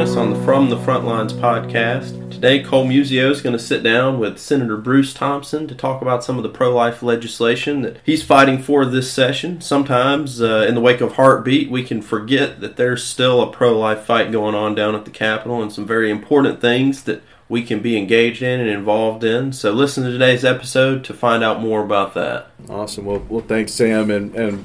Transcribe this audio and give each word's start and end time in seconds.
us 0.00 0.16
on 0.16 0.30
the 0.30 0.44
From 0.46 0.70
the 0.70 0.78
Frontlines 0.78 1.32
podcast. 1.32 2.30
Today, 2.30 2.62
Cole 2.62 2.86
Muzio 2.86 3.30
is 3.30 3.42
going 3.42 3.52
to 3.52 3.62
sit 3.62 3.82
down 3.82 4.18
with 4.18 4.38
Senator 4.38 4.78
Bruce 4.78 5.12
Thompson 5.12 5.68
to 5.68 5.74
talk 5.74 6.00
about 6.00 6.24
some 6.24 6.38
of 6.38 6.42
the 6.42 6.48
pro 6.48 6.74
life 6.74 7.02
legislation 7.02 7.82
that 7.82 7.98
he's 8.02 8.22
fighting 8.22 8.62
for 8.62 8.86
this 8.86 9.12
session. 9.12 9.60
Sometimes, 9.60 10.40
uh, 10.40 10.64
in 10.66 10.74
the 10.74 10.80
wake 10.80 11.02
of 11.02 11.16
Heartbeat, 11.16 11.70
we 11.70 11.82
can 11.82 12.00
forget 12.00 12.60
that 12.60 12.78
there's 12.78 13.04
still 13.04 13.42
a 13.42 13.52
pro 13.52 13.78
life 13.78 14.00
fight 14.00 14.32
going 14.32 14.54
on 14.54 14.74
down 14.74 14.94
at 14.94 15.04
the 15.04 15.10
Capitol 15.10 15.60
and 15.60 15.70
some 15.70 15.86
very 15.86 16.10
important 16.10 16.62
things 16.62 17.02
that 17.02 17.22
we 17.50 17.62
can 17.62 17.80
be 17.80 17.98
engaged 17.98 18.40
in 18.40 18.58
and 18.58 18.70
involved 18.70 19.22
in. 19.22 19.52
So, 19.52 19.70
listen 19.70 20.04
to 20.04 20.10
today's 20.10 20.46
episode 20.46 21.04
to 21.04 21.12
find 21.12 21.44
out 21.44 21.60
more 21.60 21.84
about 21.84 22.14
that. 22.14 22.46
Awesome. 22.70 23.04
Well, 23.04 23.26
well 23.28 23.44
thanks, 23.46 23.74
Sam. 23.74 24.10
And, 24.10 24.34
and 24.34 24.64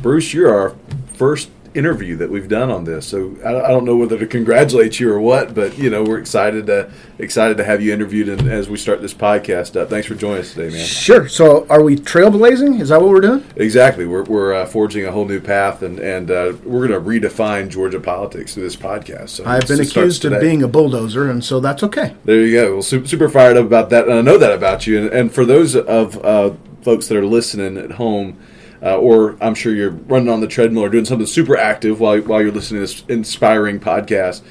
Bruce, 0.00 0.32
you're 0.32 0.54
our 0.54 0.76
first 1.14 1.50
interview 1.76 2.16
that 2.16 2.30
we've 2.30 2.48
done 2.48 2.70
on 2.70 2.84
this. 2.84 3.06
So 3.06 3.36
I, 3.44 3.66
I, 3.66 3.68
don't 3.68 3.84
know 3.84 3.96
whether 3.96 4.18
to 4.18 4.26
congratulate 4.26 4.98
you 4.98 5.12
or 5.12 5.20
what, 5.20 5.54
but 5.54 5.76
you 5.78 5.90
know 5.90 6.02
we're 6.02 6.18
excited 6.18 6.66
to 6.66 6.90
excited 7.18 7.56
to 7.58 7.64
have 7.64 7.82
you 7.82 7.92
interviewed 7.92 8.28
and 8.28 8.48
as 8.48 8.68
we 8.68 8.76
start 8.78 9.02
this 9.02 9.14
podcast 9.14 9.80
up. 9.80 9.90
Thanks 9.90 10.06
for 10.06 10.14
joining 10.14 10.40
us 10.40 10.54
today, 10.54 10.74
man. 10.74 10.84
Sure. 10.84 11.28
So 11.28 11.66
are 11.68 11.82
we 11.82 11.96
trailblazing? 11.96 12.80
Is 12.80 12.88
that 12.88 13.00
what 13.00 13.10
we're 13.10 13.20
doing? 13.20 13.44
Exactly. 13.56 14.06
We're, 14.06 14.24
we're 14.24 14.54
uh, 14.54 14.66
forging 14.66 15.04
a 15.04 15.12
whole 15.12 15.26
new 15.26 15.40
path, 15.40 15.82
and 15.82 15.98
and 15.98 16.30
uh, 16.30 16.54
we're 16.64 16.88
going 16.88 17.04
to 17.04 17.28
redefine 17.28 17.68
Georgia 17.68 18.00
politics 18.00 18.54
through 18.54 18.64
this 18.64 18.76
podcast. 18.76 19.30
So 19.30 19.44
I've 19.44 19.68
been 19.68 19.80
accused 19.80 20.24
of 20.24 20.40
being 20.40 20.62
a 20.62 20.68
bulldozer, 20.68 21.30
and 21.30 21.44
so 21.44 21.60
that's 21.60 21.82
okay. 21.82 22.14
There 22.24 22.40
you 22.40 22.56
go. 22.56 22.72
Well, 22.74 22.82
super, 22.82 23.06
super 23.06 23.28
fired 23.28 23.56
up 23.56 23.66
about 23.66 23.90
that, 23.90 24.08
and 24.08 24.14
I 24.14 24.22
know 24.22 24.38
that 24.38 24.52
about 24.52 24.86
you. 24.86 24.98
And, 24.98 25.12
and 25.12 25.32
for 25.32 25.44
those 25.44 25.76
of 25.76 26.24
uh, 26.24 26.54
folks 26.82 27.08
that 27.08 27.16
are 27.16 27.26
listening 27.26 27.76
at 27.76 27.92
home 27.92 28.38
uh, 28.82 28.96
or 28.96 29.36
I'm 29.40 29.54
sure 29.54 29.74
you're 29.74 29.90
running 29.90 30.28
on 30.28 30.40
the 30.40 30.46
treadmill 30.46 30.84
or 30.84 30.88
doing 30.88 31.04
something 31.04 31.26
super 31.26 31.56
active 31.56 32.00
while 32.00 32.20
while 32.20 32.42
you're 32.42 32.52
listening 32.52 32.84
to 32.84 32.86
this 32.86 33.04
inspiring 33.08 33.80
podcast. 33.80 34.42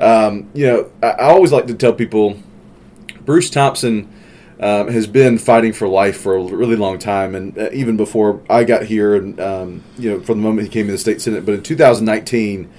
Um, 0.00 0.48
you 0.54 0.66
know, 0.66 0.90
I, 1.02 1.06
I, 1.08 1.24
always 1.30 1.52
like 1.52 1.66
to 1.66 1.74
tell 1.74 1.92
people, 1.92 2.38
Bruce 3.24 3.50
Thompson. 3.50 4.14
Um, 4.62 4.88
has 4.88 5.06
been 5.06 5.38
fighting 5.38 5.72
for 5.72 5.88
life 5.88 6.20
for 6.20 6.36
a 6.36 6.42
really 6.42 6.76
long 6.76 6.98
time, 6.98 7.34
and 7.34 7.56
uh, 7.56 7.70
even 7.72 7.96
before 7.96 8.42
I 8.50 8.64
got 8.64 8.82
here, 8.82 9.14
and 9.14 9.40
um, 9.40 9.82
you 9.98 10.10
know, 10.10 10.20
from 10.20 10.36
the 10.36 10.46
moment 10.46 10.68
he 10.68 10.70
came 10.70 10.84
to 10.84 10.92
the 10.92 10.98
state 10.98 11.22
senate. 11.22 11.46
But 11.46 11.54
in 11.54 11.62
2019, 11.62 12.70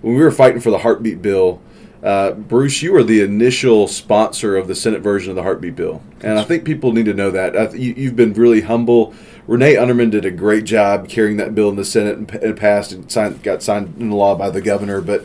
when 0.00 0.14
we 0.16 0.20
were 0.20 0.32
fighting 0.32 0.60
for 0.60 0.72
the 0.72 0.78
heartbeat 0.78 1.22
bill, 1.22 1.62
uh, 2.02 2.32
Bruce, 2.32 2.82
you 2.82 2.92
were 2.92 3.02
the 3.02 3.20
initial 3.20 3.86
sponsor 3.86 4.56
of 4.56 4.68
the 4.68 4.74
Senate 4.74 5.00
version 5.00 5.30
of 5.30 5.36
the 5.36 5.44
heartbeat 5.44 5.76
bill, 5.76 6.02
and 6.22 6.38
I 6.38 6.44
think 6.44 6.64
people 6.64 6.92
need 6.92 7.06
to 7.06 7.14
know 7.14 7.30
that. 7.30 7.76
you, 7.78 8.06
have 8.06 8.16
been 8.16 8.32
really 8.34 8.60
humble 8.60 9.14
Renee 9.48 9.76
Unterman 9.76 10.10
did 10.10 10.26
a 10.26 10.30
great 10.30 10.64
job 10.64 11.08
carrying 11.08 11.38
that 11.38 11.54
bill 11.54 11.70
in 11.70 11.76
the 11.76 11.84
Senate 11.84 12.18
and, 12.18 12.56
passed 12.56 12.92
and 12.92 13.10
signed, 13.10 13.42
got 13.42 13.62
signed 13.62 13.96
into 13.98 14.14
law 14.14 14.34
by 14.34 14.50
the 14.50 14.60
governor. 14.60 15.00
But 15.00 15.24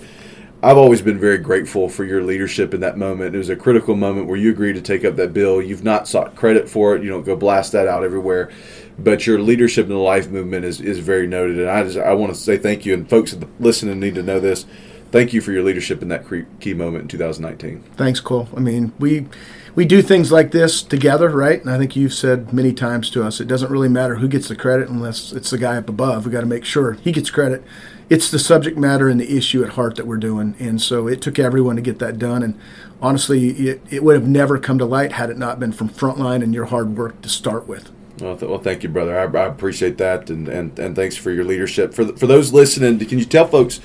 I've 0.63 0.77
always 0.77 1.01
been 1.01 1.19
very 1.19 1.39
grateful 1.39 1.89
for 1.89 2.05
your 2.05 2.23
leadership 2.23 2.73
in 2.73 2.79
that 2.79 2.97
moment. 2.97 3.35
It 3.35 3.37
was 3.37 3.49
a 3.49 3.55
critical 3.57 3.97
moment 3.97 4.27
where 4.27 4.37
you 4.37 4.49
agreed 4.49 4.73
to 4.73 4.81
take 4.81 5.03
up 5.03 5.17
that 5.17 5.33
bill. 5.33 5.61
You've 5.61 5.83
not 5.83 6.07
sought 6.07 6.37
credit 6.37 6.69
for 6.69 6.95
it. 6.95 7.03
You 7.03 7.09
don't 7.09 7.25
go 7.25 7.35
blast 7.35 7.73
that 7.73 7.89
out 7.89 8.05
everywhere. 8.05 8.49
But 8.97 9.27
your 9.27 9.39
leadership 9.39 9.87
in 9.87 9.91
the 9.91 9.97
life 9.97 10.29
movement 10.29 10.63
is, 10.63 10.79
is 10.79 10.99
very 10.99 11.27
noted. 11.27 11.59
And 11.59 11.69
I 11.69 11.83
just 11.83 11.97
I 11.97 12.13
want 12.13 12.33
to 12.33 12.39
say 12.39 12.57
thank 12.57 12.85
you. 12.85 12.93
And 12.93 13.09
folks 13.09 13.35
listening 13.59 13.99
need 13.99 14.15
to 14.15 14.23
know 14.23 14.39
this. 14.39 14.65
Thank 15.11 15.33
you 15.33 15.41
for 15.41 15.51
your 15.51 15.63
leadership 15.63 16.01
in 16.01 16.07
that 16.07 16.25
key 16.61 16.73
moment 16.73 17.03
in 17.03 17.07
2019. 17.09 17.83
Thanks, 17.97 18.21
Cole. 18.21 18.47
I 18.55 18.61
mean, 18.61 18.93
we 18.99 19.27
we 19.75 19.85
do 19.85 20.01
things 20.01 20.31
like 20.31 20.51
this 20.51 20.83
together, 20.83 21.29
right? 21.29 21.59
And 21.59 21.69
I 21.69 21.77
think 21.77 21.95
you've 21.95 22.13
said 22.13 22.53
many 22.53 22.73
times 22.73 23.09
to 23.11 23.23
us, 23.23 23.41
it 23.41 23.47
doesn't 23.47 23.71
really 23.71 23.89
matter 23.89 24.15
who 24.15 24.27
gets 24.27 24.47
the 24.47 24.55
credit 24.55 24.87
unless 24.87 25.31
it's 25.31 25.49
the 25.49 25.57
guy 25.57 25.77
up 25.77 25.89
above. 25.89 26.25
We 26.25 26.31
got 26.31 26.41
to 26.41 26.45
make 26.45 26.65
sure 26.65 26.93
he 26.93 27.11
gets 27.11 27.31
credit. 27.31 27.63
It's 28.09 28.29
the 28.29 28.37
subject 28.37 28.77
matter 28.77 29.09
and 29.09 29.19
the 29.19 29.35
issue 29.35 29.63
at 29.63 29.71
heart 29.71 29.95
that 29.95 30.05
we're 30.05 30.17
doing, 30.17 30.55
and 30.59 30.81
so 30.81 31.07
it 31.07 31.21
took 31.21 31.39
everyone 31.39 31.77
to 31.77 31.81
get 31.81 31.99
that 31.99 32.19
done. 32.19 32.43
And 32.43 32.59
honestly, 33.01 33.49
it, 33.49 33.81
it 33.89 34.03
would 34.03 34.15
have 34.15 34.27
never 34.27 34.59
come 34.59 34.77
to 34.77 34.85
light 34.85 35.13
had 35.13 35.29
it 35.29 35.37
not 35.37 35.59
been 35.59 35.71
from 35.71 35.89
Frontline 35.89 36.43
and 36.43 36.53
your 36.53 36.65
hard 36.65 36.97
work 36.97 37.21
to 37.21 37.29
start 37.29 37.67
with. 37.67 37.91
Well, 38.19 38.37
th- 38.37 38.47
well, 38.47 38.59
thank 38.59 38.83
you, 38.83 38.89
brother. 38.89 39.17
I, 39.17 39.23
I, 39.23 39.47
appreciate 39.47 39.97
that, 39.97 40.29
and, 40.29 40.47
and, 40.47 40.77
and 40.77 40.95
thanks 40.95 41.15
for 41.15 41.31
your 41.31 41.43
leadership. 41.43 41.95
For 41.95 42.05
the, 42.05 42.13
for 42.13 42.27
those 42.27 42.53
listening, 42.53 42.99
can 42.99 43.17
you 43.17 43.25
tell 43.25 43.47
folks 43.47 43.79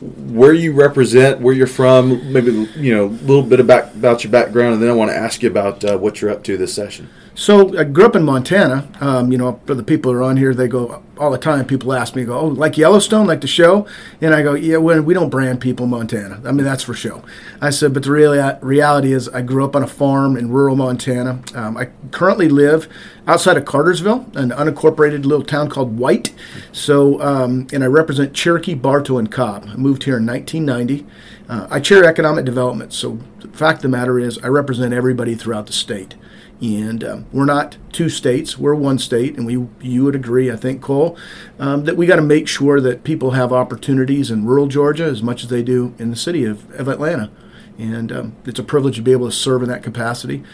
where 0.00 0.52
you 0.52 0.72
represent, 0.72 1.40
where 1.40 1.52
you're 1.52 1.66
from, 1.66 2.32
maybe 2.32 2.52
you 2.76 2.94
know 2.94 3.06
a 3.06 3.24
little 3.26 3.42
bit 3.42 3.58
about 3.58 3.94
about 3.94 4.22
your 4.22 4.30
background, 4.30 4.74
and 4.74 4.82
then 4.82 4.88
I 4.88 4.92
want 4.92 5.10
to 5.10 5.16
ask 5.16 5.42
you 5.42 5.50
about 5.50 5.84
uh, 5.84 5.98
what 5.98 6.20
you're 6.20 6.30
up 6.30 6.44
to 6.44 6.56
this 6.56 6.72
session. 6.72 7.10
So 7.34 7.76
I 7.78 7.84
grew 7.84 8.04
up 8.04 8.14
in 8.14 8.24
Montana. 8.24 8.86
Um, 9.00 9.32
you 9.32 9.38
know, 9.38 9.58
for 9.64 9.74
the 9.74 9.82
people 9.82 10.12
who 10.12 10.18
are 10.18 10.22
on 10.22 10.36
here, 10.36 10.52
they 10.52 10.68
go 10.68 11.02
all 11.16 11.30
the 11.30 11.38
time. 11.38 11.64
People 11.64 11.92
ask 11.94 12.14
me, 12.14 12.24
"Go, 12.24 12.38
oh, 12.38 12.46
like 12.46 12.76
Yellowstone, 12.76 13.26
like 13.26 13.40
the 13.40 13.46
show?" 13.46 13.86
And 14.20 14.34
I 14.34 14.42
go, 14.42 14.52
"Yeah, 14.52 14.76
we 14.76 15.14
don't 15.14 15.30
brand 15.30 15.60
people 15.60 15.86
Montana. 15.86 16.40
I 16.44 16.52
mean, 16.52 16.64
that's 16.64 16.82
for 16.82 16.92
show." 16.92 17.22
I 17.60 17.70
said, 17.70 17.94
"But 17.94 18.02
the 18.02 18.10
real 18.10 18.58
reality 18.60 19.14
is, 19.14 19.30
I 19.30 19.40
grew 19.40 19.64
up 19.64 19.74
on 19.74 19.82
a 19.82 19.86
farm 19.86 20.36
in 20.36 20.50
rural 20.50 20.76
Montana. 20.76 21.38
Um, 21.54 21.76
I 21.78 21.88
currently 22.10 22.48
live 22.48 22.86
outside 23.26 23.56
of 23.56 23.64
Cartersville, 23.64 24.26
an 24.34 24.50
unincorporated 24.50 25.24
little 25.24 25.44
town 25.44 25.70
called 25.70 25.98
White. 25.98 26.32
So, 26.70 27.20
um, 27.22 27.66
and 27.72 27.82
I 27.82 27.86
represent 27.86 28.34
Cherokee, 28.34 28.74
Bartow, 28.74 29.16
and 29.16 29.30
Cobb. 29.30 29.68
I 29.72 29.76
moved 29.76 30.04
here 30.04 30.18
in 30.18 30.26
1990. 30.26 31.06
Uh, 31.48 31.66
I 31.70 31.80
chair 31.80 32.04
economic 32.04 32.44
development. 32.44 32.92
So, 32.92 33.18
the 33.40 33.48
fact 33.48 33.78
of 33.78 33.82
the 33.82 33.88
matter 33.88 34.18
is, 34.18 34.38
I 34.42 34.48
represent 34.48 34.92
everybody 34.92 35.34
throughout 35.34 35.66
the 35.66 35.72
state." 35.72 36.14
And 36.62 37.02
um, 37.02 37.26
we're 37.32 37.44
not 37.44 37.76
two 37.90 38.08
states; 38.08 38.56
we're 38.56 38.76
one 38.76 38.96
state, 38.98 39.36
and 39.36 39.44
we 39.44 39.66
you 39.80 40.04
would 40.04 40.14
agree, 40.14 40.48
I 40.48 40.54
think, 40.54 40.80
Cole, 40.80 41.18
um, 41.58 41.84
that 41.86 41.96
we 41.96 42.06
got 42.06 42.16
to 42.16 42.22
make 42.22 42.46
sure 42.46 42.80
that 42.80 43.02
people 43.02 43.32
have 43.32 43.52
opportunities 43.52 44.30
in 44.30 44.44
rural 44.44 44.68
Georgia 44.68 45.04
as 45.04 45.24
much 45.24 45.42
as 45.42 45.50
they 45.50 45.64
do 45.64 45.92
in 45.98 46.10
the 46.10 46.16
city 46.16 46.44
of, 46.44 46.70
of 46.78 46.86
Atlanta. 46.86 47.32
And 47.78 48.12
um, 48.12 48.36
it's 48.44 48.60
a 48.60 48.62
privilege 48.62 48.94
to 48.96 49.02
be 49.02 49.10
able 49.10 49.26
to 49.26 49.32
serve 49.32 49.64
in 49.64 49.68
that 49.70 49.82
capacity. 49.82 50.44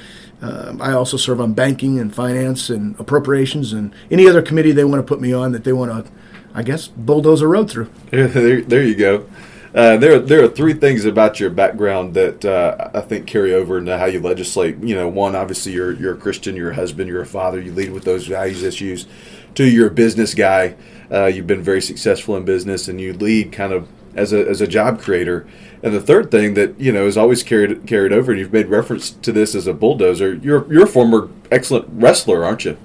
Uh, 0.41 0.77
I 0.81 0.93
also 0.93 1.19
serve 1.19 1.43
on 1.43 1.53
banking 1.53 1.99
and 1.99 2.15
finance 2.15 2.71
and 2.71 2.99
appropriations 2.99 3.75
and 3.75 3.93
any 4.11 4.27
other 4.27 4.41
committee 4.41 4.73
they 4.73 4.85
want 4.85 5.01
to 5.01 5.07
put 5.07 5.21
me 5.21 5.35
on 5.35 5.53
that 5.53 5.65
they 5.65 5.75
want 5.75 6.07
to, 6.07 6.11
I 6.55 6.63
guess, 6.63 6.89
bulldoze 6.89 7.43
a 7.43 7.49
road 7.49 7.71
through. 7.71 7.91
there, 8.11 8.63
there 8.63 8.83
you 8.83 8.95
go. 8.95 9.29
Uh, 9.75 9.97
there, 9.99 10.19
there 10.19 10.43
are 10.43 10.49
three 10.49 10.73
things 10.73 11.05
about 11.05 11.39
your 11.39 11.51
background 11.51 12.15
that 12.15 12.45
uh, 12.45 12.91
I 12.95 13.01
think 13.03 13.27
carry 13.27 13.53
over 13.53 13.79
into 13.79 13.99
how 13.99 14.07
you 14.07 14.21
legislate. 14.21 14.83
You 14.83 14.95
know, 14.95 15.09
one, 15.09 15.37
obviously, 15.37 15.73
you're 15.73 15.93
you're 15.93 16.15
a 16.15 16.19
Christian, 16.19 16.57
you're 16.57 16.71
a 16.71 16.75
husband, 16.75 17.09
you're 17.09 17.23
a 17.23 17.27
father. 17.27 17.61
You 17.61 17.73
lead 17.73 17.93
with 17.93 18.05
those 18.05 18.27
values 18.27 18.63
issues. 18.63 19.07
Two, 19.55 19.69
you're 19.69 19.89
a 19.89 19.91
business 19.91 20.35
guy. 20.35 20.77
Uh, 21.11 21.27
you've 21.27 21.47
been 21.47 21.63
very 21.63 21.83
successful 21.83 22.37
in 22.37 22.45
business, 22.45 22.89
and 22.89 23.01
you 23.01 23.13
lead 23.13 23.53
kind 23.53 23.73
of 23.73 23.89
as 24.15 24.33
a 24.33 24.49
as 24.49 24.61
a 24.61 24.67
job 24.67 25.01
creator. 25.01 25.47
And 25.83 25.95
the 25.95 26.01
third 26.01 26.31
thing 26.31 26.55
that 26.55 26.79
you 26.81 26.93
know 26.93 27.07
is 27.07 27.17
always 27.17 27.43
carried 27.43 27.87
carried 27.87 28.13
over, 28.13 28.33
and 28.33 28.41
you've 28.41 28.53
made 28.53 28.69
reference 28.69 29.11
to 29.11 29.33
this 29.33 29.55
as 29.55 29.67
a 29.67 29.75
bulldozer. 29.75 30.35
You're 30.35 30.71
you're 30.73 30.85
a 30.85 30.89
former 30.89 31.29
excellent 31.51 31.87
wrestler, 31.91 32.45
aren't 32.45 32.65
you? 32.65 32.79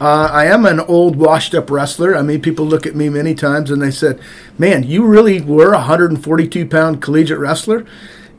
Uh, 0.00 0.30
I 0.32 0.46
am 0.46 0.64
an 0.64 0.80
old, 0.80 1.16
washed 1.16 1.54
up 1.54 1.70
wrestler. 1.70 2.16
I 2.16 2.22
mean, 2.22 2.40
people 2.40 2.64
look 2.64 2.86
at 2.86 2.96
me 2.96 3.10
many 3.10 3.34
times 3.34 3.70
and 3.70 3.82
they 3.82 3.90
said, 3.90 4.18
Man, 4.58 4.82
you 4.82 5.04
really 5.04 5.40
were 5.42 5.72
a 5.72 5.78
142 5.78 6.66
pound 6.66 7.02
collegiate 7.02 7.38
wrestler? 7.38 7.84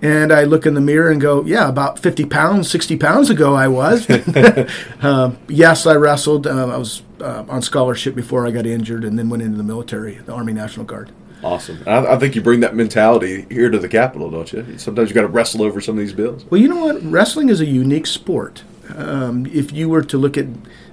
And 0.02 0.34
I 0.34 0.46
look 0.46 0.66
in 0.66 0.74
the 0.74 0.82
mirror 0.82 1.12
and 1.12 1.22
go, 1.22 1.46
Yeah, 1.46 1.70
about 1.70 2.00
50 2.00 2.26
pounds, 2.26 2.72
60 2.72 2.98
pounds 2.98 3.30
ago 3.30 3.54
I 3.54 3.68
was. 3.68 4.10
uh, 4.10 5.36
yes, 5.48 5.86
I 5.86 5.94
wrestled. 5.94 6.48
Uh, 6.48 6.68
I 6.68 6.78
was 6.78 7.04
uh, 7.22 7.46
on 7.48 7.62
scholarship 7.62 8.16
before 8.16 8.48
I 8.48 8.52
got 8.52 8.66
injured 8.66 9.04
and 9.04 9.20
then 9.20 9.30
went 9.30 9.44
into 9.44 9.58
the 9.58 9.64
military, 9.64 10.16
the 10.16 10.34
Army 10.34 10.54
National 10.54 10.86
Guard. 10.86 11.12
Awesome. 11.44 11.84
I, 11.86 12.06
I, 12.06 12.20
think 12.20 12.36
you 12.36 12.42
bring 12.42 12.60
that 12.60 12.76
mentality 12.76 13.48
here 13.50 13.70
to 13.70 13.80
the 13.80 13.90
Capitol, 13.90 14.30
don't 14.30 14.52
you? 14.54 14.78
Sometimes 14.78 15.10
you 15.10 15.16
got 15.16 15.22
to 15.22 15.28
wrestle 15.28 15.64
over 15.64 15.82
some 15.82 15.96
of 15.96 16.00
these 16.00 16.14
bills. 16.14 16.46
Well, 16.46 16.62
you 16.62 16.68
know 16.68 16.86
what? 16.86 17.04
Wrestling 17.04 17.50
is 17.50 17.62
a 17.62 17.66
unique 17.66 18.06
sport. 18.06 18.64
Um, 18.96 19.48
if 19.48 19.72
you 19.72 19.90
were 19.90 20.04
to 20.04 20.18
look 20.18 20.38
at 20.38 20.48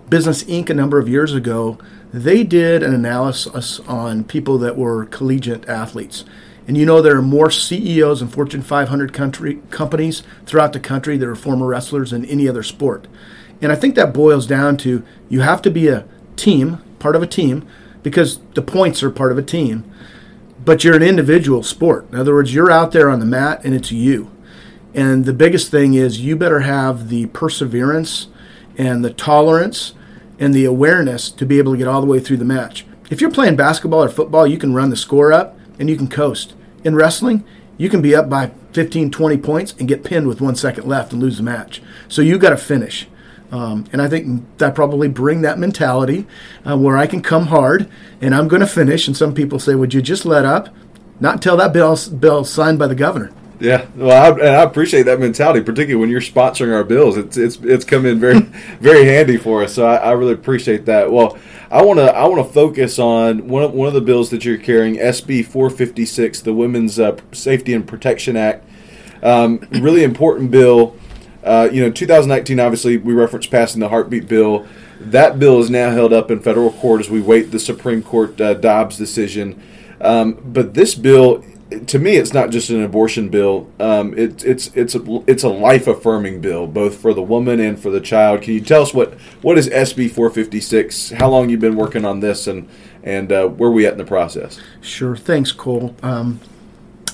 Business 0.09 0.45
Inc. 0.45 0.71
a 0.71 0.75
number 0.75 0.99
of 0.99 1.09
years 1.09 1.35
ago, 1.35 1.79
they 2.13 2.43
did 2.43 2.83
an 2.83 2.95
analysis 2.95 3.81
on 3.81 4.25
people 4.25 4.57
that 4.59 4.77
were 4.77 5.05
collegiate 5.07 5.69
athletes. 5.69 6.25
And 6.67 6.77
you 6.77 6.87
know, 6.87 7.03
there 7.03 7.17
are 7.17 7.23
more 7.23 7.51
CEOs 7.51 8.23
in 8.23 8.29
Fortune 8.29 8.63
500 8.63 9.13
country, 9.13 9.61
companies 9.71 10.23
throughout 10.47 10.73
the 10.73 10.81
country 10.81 11.17
that 11.17 11.29
are 11.29 11.35
former 11.35 11.67
wrestlers 11.67 12.11
than 12.11 12.25
any 12.25 12.49
other 12.49 12.63
sport. 12.63 13.07
And 13.61 13.73
I 13.73 13.75
think 13.75 13.95
that 13.97 14.15
boils 14.15 14.47
down 14.47 14.77
to 14.79 15.03
you 15.29 15.41
have 15.41 15.63
to 15.63 15.71
be 15.71 15.89
a 15.89 16.07
team, 16.37 16.79
part 16.99 17.17
of 17.17 17.23
a 17.23 17.27
team, 17.27 17.67
because 18.03 18.39
the 18.55 18.63
points 18.63 19.03
are 19.03 19.11
part 19.11 19.33
of 19.33 19.39
a 19.39 19.43
team, 19.43 19.91
but 20.65 20.85
you're 20.85 20.97
an 20.97 21.03
individual 21.03 21.63
sport. 21.63 22.07
In 22.11 22.19
other 22.19 22.35
words, 22.35 22.55
you're 22.55 22.71
out 22.71 22.93
there 22.93 23.11
on 23.11 23.21
the 23.21 23.27
mat 23.27 23.61
and 23.65 23.75
it's 23.75 23.93
you. 23.93 24.31
And 24.95 25.25
the 25.25 25.33
biggest 25.33 25.71
thing 25.71 25.95
is 25.95 26.21
you 26.21 26.37
better 26.37 26.61
have 26.61 27.09
the 27.09 27.27
perseverance 27.27 28.29
and 28.77 29.05
the 29.05 29.13
tolerance 29.13 29.95
and 30.39 30.55
the 30.55 30.65
awareness 30.65 31.31
to 31.31 31.47
be 31.47 31.59
able 31.59 31.73
to 31.73 31.79
get 31.79 31.89
all 31.89 32.01
the 32.01 32.07
way 32.07 32.21
through 32.21 32.37
the 32.37 32.45
match. 32.45 32.87
If 33.11 33.21
you're 33.21 33.31
playing 33.31 33.57
basketball 33.57 34.05
or 34.05 34.09
football, 34.09 34.47
you 34.47 34.59
can 34.59 34.75
run 34.75 34.91
the 34.91 34.97
score 34.97 35.33
up 35.33 35.59
and 35.79 35.89
you 35.89 35.97
can 35.97 36.09
coast. 36.09 36.55
In 36.85 36.95
wrestling, 36.95 37.45
you 37.77 37.89
can 37.89 38.03
be 38.03 38.15
up 38.15 38.29
by 38.29 38.53
15, 38.73 39.11
20 39.11 39.37
points 39.39 39.75
and 39.79 39.89
get 39.89 40.05
pinned 40.05 40.27
with 40.27 40.41
one 40.41 40.57
second 40.57 40.87
left 40.87 41.13
and 41.13 41.23
lose 41.23 41.39
the 41.39 41.43
match. 41.43 41.83
So 42.09 42.23
you've 42.23 42.41
got 42.41 42.51
to 42.51 42.57
finish. 42.57 43.09
Um, 43.51 43.87
and 43.93 44.03
I 44.03 44.09
think 44.09 44.45
that 44.59 44.75
probably 44.75 45.09
bring 45.09 45.41
that 45.43 45.59
mentality 45.59 46.27
uh, 46.69 46.77
where 46.77 46.99
I 46.99 47.07
can 47.07 47.23
come 47.23 47.47
hard 47.47 47.89
and 48.21 48.35
I'm 48.35 48.49
going 48.49 48.61
to 48.61 48.67
finish. 48.67 49.07
And 49.07 49.17
some 49.17 49.33
people 49.33 49.59
say, 49.59 49.75
"Would 49.75 49.95
you 49.95 50.03
just 50.03 50.27
let 50.27 50.45
up?" 50.45 50.69
Not 51.19 51.35
until 51.35 51.57
that 51.57 51.73
bill 51.73 51.97
bill 52.19 52.45
signed 52.45 52.79
by 52.79 52.89
the 52.89 52.95
governor. 52.95 53.33
Yeah, 53.61 53.87
well, 53.97 54.35
I, 54.35 54.39
and 54.39 54.57
I 54.57 54.63
appreciate 54.63 55.03
that 55.05 55.19
mentality, 55.19 55.61
particularly 55.61 56.01
when 56.01 56.11
you're 56.11 56.21
sponsoring 56.21 56.73
our 56.73 56.85
bills. 56.85 57.17
It's 57.17 57.37
it's 57.37 57.57
it's 57.57 57.85
come 57.85 58.07
in 58.07 58.21
very 58.21 58.41
very 58.81 59.05
handy 59.05 59.37
for 59.37 59.65
us. 59.65 59.75
So 59.75 59.85
I, 59.85 59.97
I 59.97 60.11
really 60.13 60.33
appreciate 60.33 60.85
that. 60.87 61.11
Well, 61.11 61.37
I 61.71 61.83
want 61.83 61.99
to 61.99 62.15
I 62.15 62.27
want 62.27 62.47
to 62.47 62.53
focus 62.53 62.99
on 63.01 63.49
one 63.49 63.65
of, 63.65 63.73
one 63.73 63.89
of 63.89 63.95
the 63.95 64.01
bills 64.01 64.31
that 64.31 64.45
you're 64.45 64.59
carrying, 64.59 64.97
SB 64.97 65.45
456, 65.45 66.43
the 66.43 66.55
Women's 66.55 67.01
uh, 67.01 67.17
Safety 67.33 67.75
and 67.75 67.87
Protection 67.87 68.37
Act. 68.37 68.65
Um, 69.23 69.67
really 69.73 70.05
important 70.05 70.53
bill. 70.53 70.97
Uh, 71.43 71.69
you 71.73 71.83
know, 71.83 71.91
2019, 71.91 72.61
obviously, 72.61 72.97
we 72.97 73.13
referenced 73.13 73.51
passing 73.51 73.81
the 73.81 73.89
heartbeat 73.89 74.29
bill. 74.29 74.67
That 75.01 75.39
bill 75.39 75.61
is 75.61 75.71
now 75.71 75.91
held 75.91 76.13
up 76.13 76.31
in 76.31 76.41
federal 76.41 76.73
court 76.73 77.01
as 77.01 77.11
we 77.11 77.21
wait 77.21 77.51
the 77.51 77.59
Supreme 77.59 78.03
Court 78.03 78.41
uh, 78.41 78.55
Dobbs 78.55 78.97
decision. 78.97 79.61
Um, 80.01 80.39
but 80.45 80.75
this 80.75 80.95
bill 80.95 81.43
to 81.71 81.99
me, 81.99 82.17
it's 82.17 82.33
not 82.33 82.51
just 82.51 82.71
an 82.71 82.83
abortion 82.83 83.29
bill. 83.29 83.71
Um, 83.79 84.17
it, 84.17 84.45
it's 84.45 84.69
it's 84.75 84.95
a, 84.95 85.23
it's 85.27 85.43
a 85.43 85.49
life 85.49 85.87
affirming 85.87 86.41
bill, 86.41 86.67
both 86.67 86.97
for 86.97 87.13
the 87.13 87.23
woman 87.23 87.61
and 87.61 87.79
for 87.79 87.91
the 87.91 88.01
child. 88.01 88.43
Can 88.43 88.55
you 88.55 88.61
tell 88.61 88.83
us 88.83 88.95
what 88.95 89.15
what 89.43 89.59
is 89.59 89.69
SB 89.69 90.11
four 90.11 90.31
fifty 90.31 90.61
six? 90.61 91.11
How 91.11 91.29
long 91.29 91.51
you've 91.51 91.61
been 91.61 91.77
working 91.77 92.05
on 92.05 92.21
this, 92.21 92.47
and 92.47 92.69
and 93.03 93.31
uh, 93.31 93.49
where 93.49 93.69
are 93.69 93.73
we 93.73 93.87
at 93.87 93.93
in 93.93 93.99
the 93.99 94.05
process? 94.05 94.61
Sure. 94.81 95.15
Thanks, 95.15 95.53
Cole. 95.53 95.95
Um, 96.03 96.41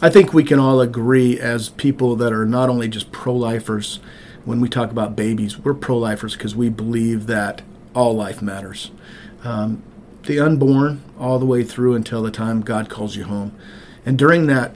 I 0.00 0.08
think 0.08 0.32
we 0.32 0.44
can 0.44 0.58
all 0.58 0.80
agree 0.80 1.38
as 1.38 1.70
people 1.70 2.14
that 2.16 2.32
are 2.32 2.46
not 2.46 2.68
only 2.68 2.88
just 2.88 3.10
pro 3.10 3.34
lifers. 3.34 4.00
When 4.44 4.60
we 4.60 4.68
talk 4.68 4.90
about 4.90 5.16
babies, 5.16 5.58
we're 5.58 5.72
pro 5.72 5.96
lifers 5.96 6.34
because 6.34 6.54
we 6.54 6.68
believe 6.68 7.26
that 7.26 7.62
all 7.94 8.14
life 8.14 8.42
matters. 8.42 8.90
Um, 9.42 9.82
the 10.24 10.38
unborn, 10.38 11.02
all 11.18 11.38
the 11.38 11.46
way 11.46 11.64
through 11.64 11.94
until 11.94 12.22
the 12.22 12.30
time 12.30 12.60
God 12.60 12.90
calls 12.90 13.16
you 13.16 13.24
home. 13.24 13.56
And 14.06 14.18
during 14.18 14.46
that 14.46 14.74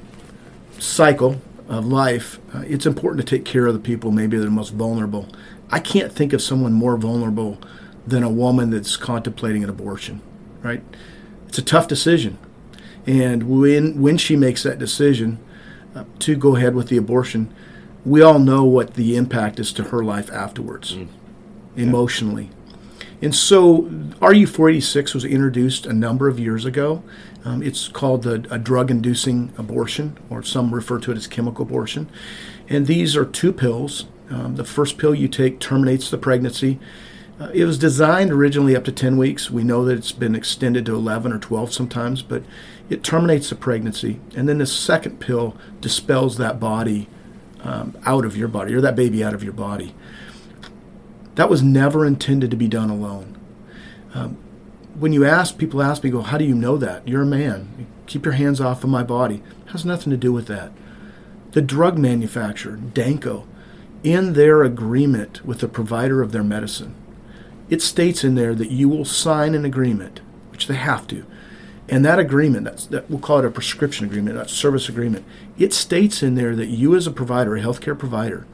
cycle 0.78 1.40
of 1.68 1.86
life, 1.86 2.38
uh, 2.54 2.62
it's 2.66 2.86
important 2.86 3.26
to 3.26 3.36
take 3.36 3.44
care 3.44 3.66
of 3.66 3.74
the 3.74 3.80
people 3.80 4.10
maybe 4.10 4.38
that 4.38 4.46
are 4.46 4.50
most 4.50 4.70
vulnerable. 4.70 5.28
I 5.70 5.80
can't 5.80 6.12
think 6.12 6.32
of 6.32 6.40
someone 6.40 6.72
more 6.72 6.96
vulnerable 6.96 7.58
than 8.06 8.22
a 8.22 8.30
woman 8.30 8.70
that's 8.70 8.96
contemplating 8.96 9.62
an 9.62 9.70
abortion, 9.70 10.22
right? 10.62 10.82
It's 11.46 11.58
a 11.58 11.62
tough 11.62 11.88
decision. 11.88 12.38
And 13.06 13.60
when 13.60 14.00
when 14.00 14.18
she 14.18 14.36
makes 14.36 14.62
that 14.62 14.78
decision 14.78 15.38
uh, 15.94 16.04
to 16.20 16.36
go 16.36 16.56
ahead 16.56 16.74
with 16.74 16.88
the 16.88 16.96
abortion, 16.96 17.52
we 18.04 18.22
all 18.22 18.38
know 18.38 18.64
what 18.64 18.94
the 18.94 19.16
impact 19.16 19.58
is 19.58 19.72
to 19.74 19.84
her 19.84 20.02
life 20.02 20.30
afterwards, 20.30 20.94
mm. 20.94 21.08
emotionally. 21.76 22.50
And 23.20 23.34
so 23.34 23.82
RU 24.20 24.46
486 24.46 25.14
was 25.14 25.24
introduced 25.24 25.86
a 25.86 25.92
number 25.92 26.28
of 26.28 26.38
years 26.38 26.64
ago. 26.64 27.02
Um, 27.44 27.62
it's 27.62 27.88
called 27.88 28.26
a, 28.26 28.34
a 28.52 28.58
drug 28.58 28.90
inducing 28.90 29.52
abortion, 29.58 30.16
or 30.30 30.42
some 30.42 30.74
refer 30.74 30.98
to 31.00 31.12
it 31.12 31.16
as 31.16 31.26
chemical 31.26 31.64
abortion. 31.64 32.08
And 32.68 32.86
these 32.86 33.16
are 33.16 33.24
two 33.24 33.52
pills. 33.52 34.06
Um, 34.30 34.56
the 34.56 34.64
first 34.64 34.98
pill 34.98 35.14
you 35.14 35.26
take 35.26 35.58
terminates 35.58 36.10
the 36.10 36.18
pregnancy. 36.18 36.78
Uh, 37.40 37.50
it 37.54 37.64
was 37.64 37.78
designed 37.78 38.32
originally 38.32 38.76
up 38.76 38.84
to 38.84 38.92
10 38.92 39.16
weeks. 39.16 39.50
We 39.50 39.64
know 39.64 39.84
that 39.84 39.96
it's 39.96 40.12
been 40.12 40.34
extended 40.34 40.86
to 40.86 40.94
11 40.94 41.32
or 41.32 41.38
12 41.38 41.72
sometimes, 41.72 42.22
but 42.22 42.42
it 42.90 43.02
terminates 43.02 43.48
the 43.48 43.54
pregnancy. 43.54 44.20
And 44.36 44.48
then 44.48 44.58
the 44.58 44.66
second 44.66 45.20
pill 45.20 45.56
dispels 45.80 46.36
that 46.38 46.58
body 46.58 47.08
um, 47.62 47.96
out 48.04 48.24
of 48.24 48.36
your 48.36 48.48
body, 48.48 48.74
or 48.74 48.80
that 48.80 48.96
baby 48.96 49.22
out 49.22 49.34
of 49.34 49.42
your 49.42 49.52
body. 49.52 49.94
That 51.38 51.48
was 51.48 51.62
never 51.62 52.04
intended 52.04 52.50
to 52.50 52.56
be 52.56 52.66
done 52.66 52.90
alone. 52.90 53.38
Um, 54.12 54.38
when 54.98 55.12
you 55.12 55.24
ask, 55.24 55.56
people 55.56 55.80
ask 55.80 56.02
me, 56.02 56.10
go, 56.10 56.22
how 56.22 56.36
do 56.36 56.44
you 56.44 56.52
know 56.52 56.76
that? 56.78 57.06
You're 57.06 57.22
a 57.22 57.26
man. 57.26 57.86
Keep 58.06 58.24
your 58.24 58.34
hands 58.34 58.60
off 58.60 58.82
of 58.82 58.90
my 58.90 59.04
body. 59.04 59.36
It 59.64 59.70
has 59.70 59.84
nothing 59.84 60.10
to 60.10 60.16
do 60.16 60.32
with 60.32 60.48
that. 60.48 60.72
The 61.52 61.62
drug 61.62 61.96
manufacturer, 61.96 62.76
Danco, 62.76 63.46
in 64.02 64.32
their 64.32 64.64
agreement 64.64 65.46
with 65.46 65.60
the 65.60 65.68
provider 65.68 66.22
of 66.22 66.32
their 66.32 66.42
medicine, 66.42 66.96
it 67.70 67.82
states 67.82 68.24
in 68.24 68.34
there 68.34 68.56
that 68.56 68.72
you 68.72 68.88
will 68.88 69.04
sign 69.04 69.54
an 69.54 69.64
agreement, 69.64 70.20
which 70.50 70.66
they 70.66 70.74
have 70.74 71.06
to. 71.06 71.24
And 71.88 72.04
that 72.04 72.18
agreement, 72.18 72.64
that's, 72.64 72.86
that 72.86 73.08
we'll 73.08 73.20
call 73.20 73.38
it 73.38 73.44
a 73.44 73.50
prescription 73.52 74.06
agreement, 74.06 74.34
that 74.34 74.50
service 74.50 74.88
agreement, 74.88 75.24
it 75.56 75.72
states 75.72 76.20
in 76.20 76.34
there 76.34 76.56
that 76.56 76.66
you 76.66 76.96
as 76.96 77.06
a 77.06 77.12
provider, 77.12 77.54
a 77.54 77.60
healthcare 77.60 77.96
provider, 77.96 78.44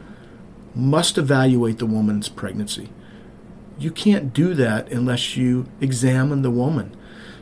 must 0.74 1.18
evaluate 1.18 1.78
the 1.78 1.86
woman's 1.86 2.28
pregnancy. 2.28 2.90
You 3.78 3.90
can't 3.90 4.32
do 4.32 4.54
that 4.54 4.90
unless 4.90 5.36
you 5.36 5.66
examine 5.80 6.42
the 6.42 6.50
woman. 6.50 6.96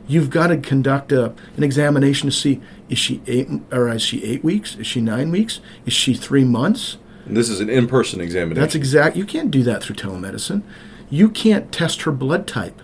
You've 0.06 0.31
got 0.31 0.49
to 0.49 0.56
conduct 0.56 1.12
a, 1.12 1.34
an 1.56 1.62
examination 1.62 2.29
to 2.29 2.34
see 2.34 2.61
is 2.88 2.99
she 2.99 3.23
eight 3.26 3.49
or 3.70 3.88
is 3.88 4.02
she 4.02 4.25
eight 4.25 4.43
weeks? 4.43 4.76
Is 4.76 4.87
she 4.87 5.00
nine 5.00 5.31
weeks? 5.31 5.61
Is 5.87 5.93
she 5.93 6.14
three 6.14 6.44
months? 6.44 6.99
And 7.25 7.37
this 7.37 7.49
is 7.49 7.61
an 7.61 7.70
in-person 7.70 8.20
examination. 8.20 8.61
That's 8.61 8.75
exact. 8.75 9.17
You 9.17 9.25
can't 9.25 9.50
do 9.50 9.62
that 9.62 9.82
through 9.82 9.96
telemedicine. 9.96 10.62
You 11.08 11.29
can't 11.29 11.70
test 11.70 12.02
her 12.02 12.12
blood 12.12 12.46
type 12.46 12.82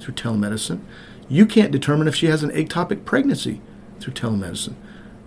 through 0.00 0.14
telemedicine. 0.14 0.80
You 1.28 1.46
can't 1.46 1.70
determine 1.72 2.08
if 2.08 2.14
she 2.14 2.26
has 2.26 2.42
an 2.42 2.50
ectopic 2.50 3.04
pregnancy 3.04 3.60
through 4.00 4.14
telemedicine. 4.14 4.74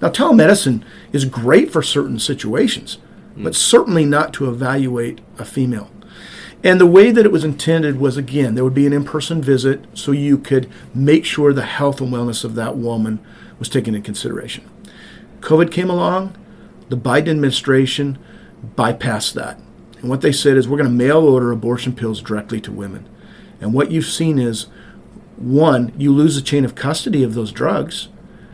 Now, 0.02 0.10
telemedicine 0.10 0.84
is 1.14 1.24
great 1.26 1.72
for 1.72 1.82
certain 1.82 2.20
situations, 2.20 2.98
mm. 3.36 3.44
but 3.44 3.56
certainly 3.56 4.06
not 4.06 4.34
to 4.34 4.50
evaluate 4.50 5.22
a 5.38 5.46
female. 5.46 5.90
And 6.64 6.80
the 6.80 6.86
way 6.86 7.12
that 7.12 7.26
it 7.26 7.32
was 7.32 7.44
intended 7.44 8.00
was 8.00 8.16
again, 8.16 8.56
there 8.56 8.64
would 8.64 8.74
be 8.74 8.88
an 8.88 8.94
in 8.94 9.04
person 9.04 9.42
visit 9.42 9.86
so 9.94 10.12
you 10.12 10.38
could 10.38 10.70
make 10.96 11.26
sure 11.26 11.52
the 11.52 11.64
health 11.66 12.00
and 12.00 12.12
wellness 12.12 12.46
of 12.46 12.56
that 12.56 12.78
woman 12.78 13.20
was 13.60 13.68
taken 13.68 13.94
into 13.94 14.06
consideration. 14.06 14.70
COVID 15.42 15.72
came 15.72 15.90
along, 15.90 16.38
the 16.88 16.96
Biden 16.98 17.30
administration 17.30 18.18
bypassed 18.76 19.34
that. 19.34 19.60
And 20.00 20.10
what 20.10 20.22
they 20.22 20.32
said 20.32 20.56
is 20.56 20.68
we're 20.68 20.78
going 20.78 20.90
to 20.90 20.96
mail 20.96 21.20
order 21.20 21.52
abortion 21.52 21.94
pills 21.94 22.22
directly 22.22 22.62
to 22.62 22.72
women. 22.72 23.10
And 23.60 23.74
what 23.74 23.92
you've 23.92 24.06
seen 24.06 24.40
is 24.40 24.68
one, 25.38 25.94
you 25.98 26.14
lose 26.14 26.36
the 26.36 26.42
chain 26.42 26.64
of 26.64 26.76
custody 26.76 27.24
of 27.24 27.34
those 27.34 27.52
drugs. 27.52 28.08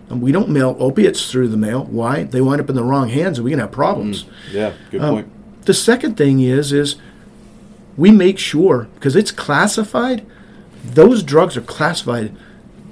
And 0.09 0.21
we 0.21 0.31
don't 0.31 0.49
mail 0.49 0.75
opiates 0.79 1.31
through 1.31 1.49
the 1.49 1.57
mail. 1.57 1.85
Why? 1.85 2.23
They 2.23 2.41
wind 2.41 2.59
up 2.59 2.69
in 2.69 2.75
the 2.75 2.83
wrong 2.83 3.09
hands 3.09 3.37
and 3.37 3.45
we 3.45 3.51
can 3.51 3.59
have 3.59 3.71
problems. 3.71 4.23
Mm, 4.23 4.31
yeah, 4.51 4.73
good 4.89 5.01
um, 5.01 5.15
point. 5.15 5.65
The 5.65 5.73
second 5.73 6.17
thing 6.17 6.39
is 6.39 6.73
is 6.73 6.95
we 7.99 8.11
make 8.11 8.39
sure 8.39 8.87
because 8.95 9.15
it's 9.15 9.31
classified 9.31 10.25
those 10.83 11.21
drugs 11.21 11.57
are 11.57 11.61
classified 11.61 12.33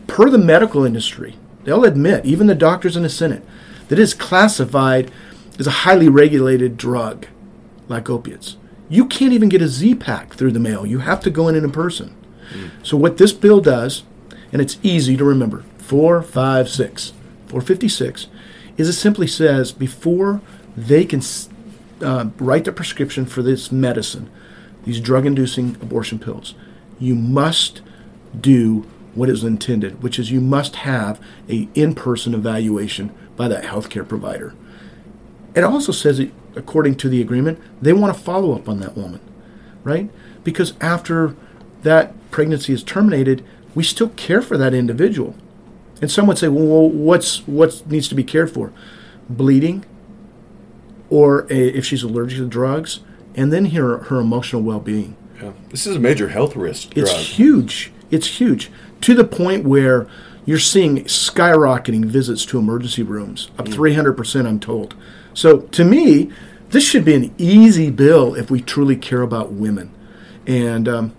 per 0.05 0.29
the 0.29 0.37
medical 0.37 0.83
industry 0.83 1.35
they'll 1.63 1.85
admit 1.85 2.25
even 2.25 2.47
the 2.47 2.55
doctors 2.55 2.97
in 2.97 3.03
the 3.03 3.09
senate 3.09 3.43
that 3.87 3.97
is 3.97 4.13
classified 4.13 5.09
as 5.57 5.65
a 5.65 5.71
highly 5.71 6.09
regulated 6.09 6.75
drug 6.75 7.25
like 7.87 8.09
opiates 8.09 8.57
you 8.89 9.05
can't 9.05 9.31
even 9.31 9.47
get 9.47 9.61
a 9.61 9.67
z-pack 9.67 10.33
through 10.33 10.51
the 10.51 10.59
mail 10.59 10.85
you 10.85 10.99
have 10.99 11.21
to 11.21 11.29
go 11.29 11.47
in 11.47 11.55
in 11.55 11.71
person 11.71 12.13
mm. 12.51 12.69
so 12.83 12.97
what 12.97 13.17
this 13.17 13.31
bill 13.31 13.61
does 13.61 14.03
and 14.51 14.61
it's 14.61 14.77
easy 14.83 15.15
to 15.15 15.23
remember 15.23 15.63
456 15.87 17.13
456 17.47 18.27
is 18.77 18.89
it 18.89 18.93
simply 18.93 19.27
says 19.27 19.71
before 19.71 20.41
they 20.75 21.05
can 21.05 21.21
uh, 22.01 22.29
write 22.37 22.65
the 22.65 22.71
prescription 22.71 23.25
for 23.25 23.41
this 23.41 23.71
medicine 23.71 24.29
these 24.87 25.01
drug 25.01 25.25
inducing 25.25 25.75
abortion 25.81 26.17
pills, 26.17 26.55
you 26.97 27.13
must 27.13 27.81
do 28.39 28.87
what 29.15 29.29
is 29.29 29.43
intended, 29.43 30.01
which 30.01 30.17
is 30.17 30.31
you 30.31 30.39
must 30.39 30.77
have 30.77 31.19
a 31.49 31.67
in-person 31.75 32.33
evaluation 32.33 33.13
by 33.35 33.49
that 33.49 33.65
healthcare 33.65 34.07
provider. 34.07 34.55
It 35.53 35.65
also 35.65 35.91
says 35.91 36.19
that 36.19 36.31
according 36.55 36.95
to 36.95 37.09
the 37.09 37.19
agreement, 37.19 37.59
they 37.81 37.91
want 37.91 38.15
to 38.15 38.23
follow 38.23 38.55
up 38.55 38.69
on 38.69 38.79
that 38.79 38.95
woman, 38.95 39.19
right? 39.83 40.09
Because 40.45 40.73
after 40.79 41.35
that 41.81 42.13
pregnancy 42.31 42.71
is 42.71 42.81
terminated, 42.81 43.43
we 43.75 43.83
still 43.83 44.09
care 44.09 44.41
for 44.41 44.57
that 44.57 44.73
individual. 44.73 45.35
And 46.01 46.11
some 46.11 46.27
would 46.27 46.37
say, 46.37 46.47
well, 46.47 46.89
what's 46.89 47.47
what 47.47 47.85
needs 47.87 48.07
to 48.09 48.15
be 48.15 48.23
cared 48.23 48.51
for? 48.51 48.71
Bleeding, 49.29 49.85
or 51.09 51.47
a, 51.49 51.69
if 51.69 51.85
she's 51.85 52.03
allergic 52.03 52.37
to 52.39 52.47
drugs, 52.47 53.01
and 53.35 53.51
then 53.51 53.65
her 53.67 53.99
her 54.03 54.19
emotional 54.19 54.61
well 54.61 54.79
being. 54.79 55.15
Yeah. 55.41 55.53
This 55.69 55.85
is 55.85 55.95
a 55.95 55.99
major 55.99 56.29
health 56.29 56.55
risk. 56.55 56.95
It's 56.97 57.11
huge. 57.11 57.91
It's 58.09 58.39
huge 58.39 58.71
to 59.01 59.13
the 59.13 59.23
point 59.23 59.65
where 59.65 60.07
you're 60.45 60.59
seeing 60.59 61.03
skyrocketing 61.05 62.05
visits 62.05 62.45
to 62.45 62.57
emergency 62.57 63.03
rooms, 63.03 63.49
up 63.57 63.65
300%, 63.65 64.15
mm. 64.15 64.45
I'm 64.45 64.59
told. 64.59 64.95
So 65.33 65.59
to 65.59 65.83
me, 65.83 66.31
this 66.69 66.85
should 66.85 67.05
be 67.05 67.13
an 67.15 67.33
easy 67.37 67.89
bill 67.89 68.33
if 68.33 68.49
we 68.49 68.61
truly 68.61 68.95
care 68.95 69.21
about 69.21 69.51
women. 69.51 69.93
And 70.45 70.87
um, 70.87 71.15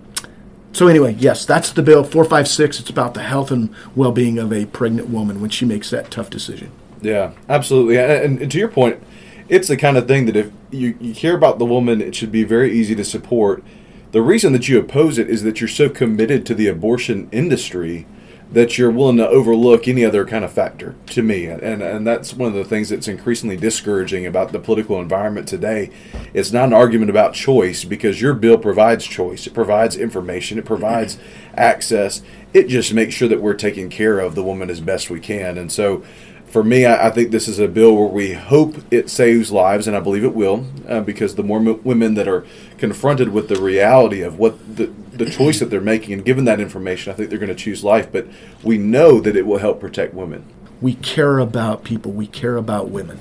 so, 0.78 0.87
anyway, 0.87 1.16
yes, 1.18 1.44
that's 1.44 1.73
the 1.73 1.82
bill 1.82 2.04
456. 2.04 2.78
It's 2.78 2.88
about 2.88 3.14
the 3.14 3.25
health 3.25 3.50
and 3.50 3.75
well 3.97 4.12
being 4.12 4.38
of 4.38 4.52
a 4.52 4.64
pregnant 4.66 5.08
woman 5.08 5.40
when 5.40 5.50
she 5.50 5.64
makes 5.64 5.90
that 5.90 6.08
tough 6.08 6.30
decision. 6.30 6.70
Yeah, 7.02 7.32
absolutely. 7.49 7.99
And, 7.99 8.40
and 8.40 8.49
to 8.52 8.58
your 8.58 8.68
point, 8.68 9.02
it's 9.49 9.66
the 9.66 9.76
kind 9.76 9.97
of 9.97 10.06
thing 10.06 10.26
that 10.26 10.37
if 10.37 10.52
you, 10.70 10.97
you 11.00 11.16
care 11.16 11.35
about 11.35 11.58
the 11.58 11.64
woman, 11.64 12.00
it 12.00 12.14
should 12.14 12.30
be 12.30 12.44
very 12.44 12.73
easy 12.73 12.94
to 12.94 13.04
support. 13.04 13.64
The 14.12 14.23
reason 14.23 14.52
that 14.52 14.68
you 14.68 14.78
oppose 14.78 15.18
it 15.18 15.28
is 15.28 15.42
that 15.42 15.61
you're 15.61 15.66
so 15.66 15.88
committed 15.88 16.47
to 16.47 16.54
the 16.54 16.68
abortion 16.68 17.28
industry 17.32 18.06
that 18.50 18.78
you're 18.78 18.90
willing 18.90 19.19
to 19.19 19.28
overlook 19.28 19.87
any 19.87 20.05
other 20.05 20.25
kind 20.25 20.45
of 20.45 20.52
factor 20.52 20.95
to 21.07 21.23
me. 21.23 21.47
And 21.47 21.83
and 21.83 22.07
that's 22.07 22.33
one 22.33 22.49
of 22.49 22.55
the 22.55 22.64
things 22.64 22.88
that's 22.88 23.09
increasingly 23.09 23.57
discouraging 23.57 24.25
about 24.25 24.52
the 24.52 24.59
political 24.59 25.00
environment 25.00 25.47
today. 25.47 25.90
It's 26.33 26.52
not 26.52 26.67
an 26.67 26.73
argument 26.73 27.11
about 27.11 27.35
choice 27.35 27.85
because 27.85 28.21
your 28.21 28.35
bill 28.35 28.59
provides 28.59 29.05
choice. 29.05 29.47
It 29.47 29.55
provides 29.55 29.97
information. 29.97 30.59
It 30.59 30.64
provides 30.64 31.19
access. 31.55 32.23
It 32.55 32.69
just 32.69 32.95
makes 32.95 33.14
sure 33.14 33.28
that 33.28 33.43
we're 33.43 33.55
taking 33.55 33.90
care 33.90 34.19
of 34.19 34.35
the 34.35 34.43
woman 34.43 34.71
as 34.71 34.81
best 34.81 35.11
we 35.11 35.21
can. 35.21 35.59
And 35.59 35.71
so 35.71 36.02
for 36.50 36.64
me, 36.64 36.87
I, 36.87 37.09
I, 37.09 37.11
think 37.11 37.31
this 37.31 37.47
is 37.47 37.59
a 37.59 37.69
bill 37.69 37.95
where 37.95 38.09
we 38.09 38.33
hope 38.33 38.76
it 38.90 39.11
saves 39.11 39.52
lives, 39.52 39.87
and 39.87 39.97
I 39.97 40.00
believe 40.00 40.25
it 40.25 40.35
will, 40.35 40.67
uh, 40.88 41.00
because 41.00 41.35
the 41.35 41.43
more 41.43 41.59
m- 41.59 41.83
women 41.85 42.14
that 42.14 42.26
are 42.26 42.47
confronted 42.78 43.31
with 43.31 43.49
the 43.49 43.61
reality 43.61 44.23
of 44.23 44.38
what 44.38 44.76
the, 44.76 44.87
the 45.12 45.28
choice 45.28 45.59
that 45.61 45.67
they're 45.67 45.81
making 45.81 46.14
and 46.14 46.25
given 46.25 46.45
that 46.47 46.61
information, 46.61 47.12
I 47.12 47.17
think 47.17 47.28
they're 47.28 47.38
going 47.38 47.49
to 47.49 47.55
choose 47.55 47.85
life. 47.85 48.11
But 48.11 48.26
we 48.62 48.78
know 48.78 49.21
that 49.21 49.37
it 49.37 49.47
will 49.47 49.59
help 49.59 49.81
protect 49.81 50.14
women. 50.14 50.45
We 50.81 50.95
care 50.95 51.38
about 51.38 51.85
people, 51.85 52.12
we 52.12 52.26
care 52.26 52.57
about 52.57 52.88
women. 52.88 53.19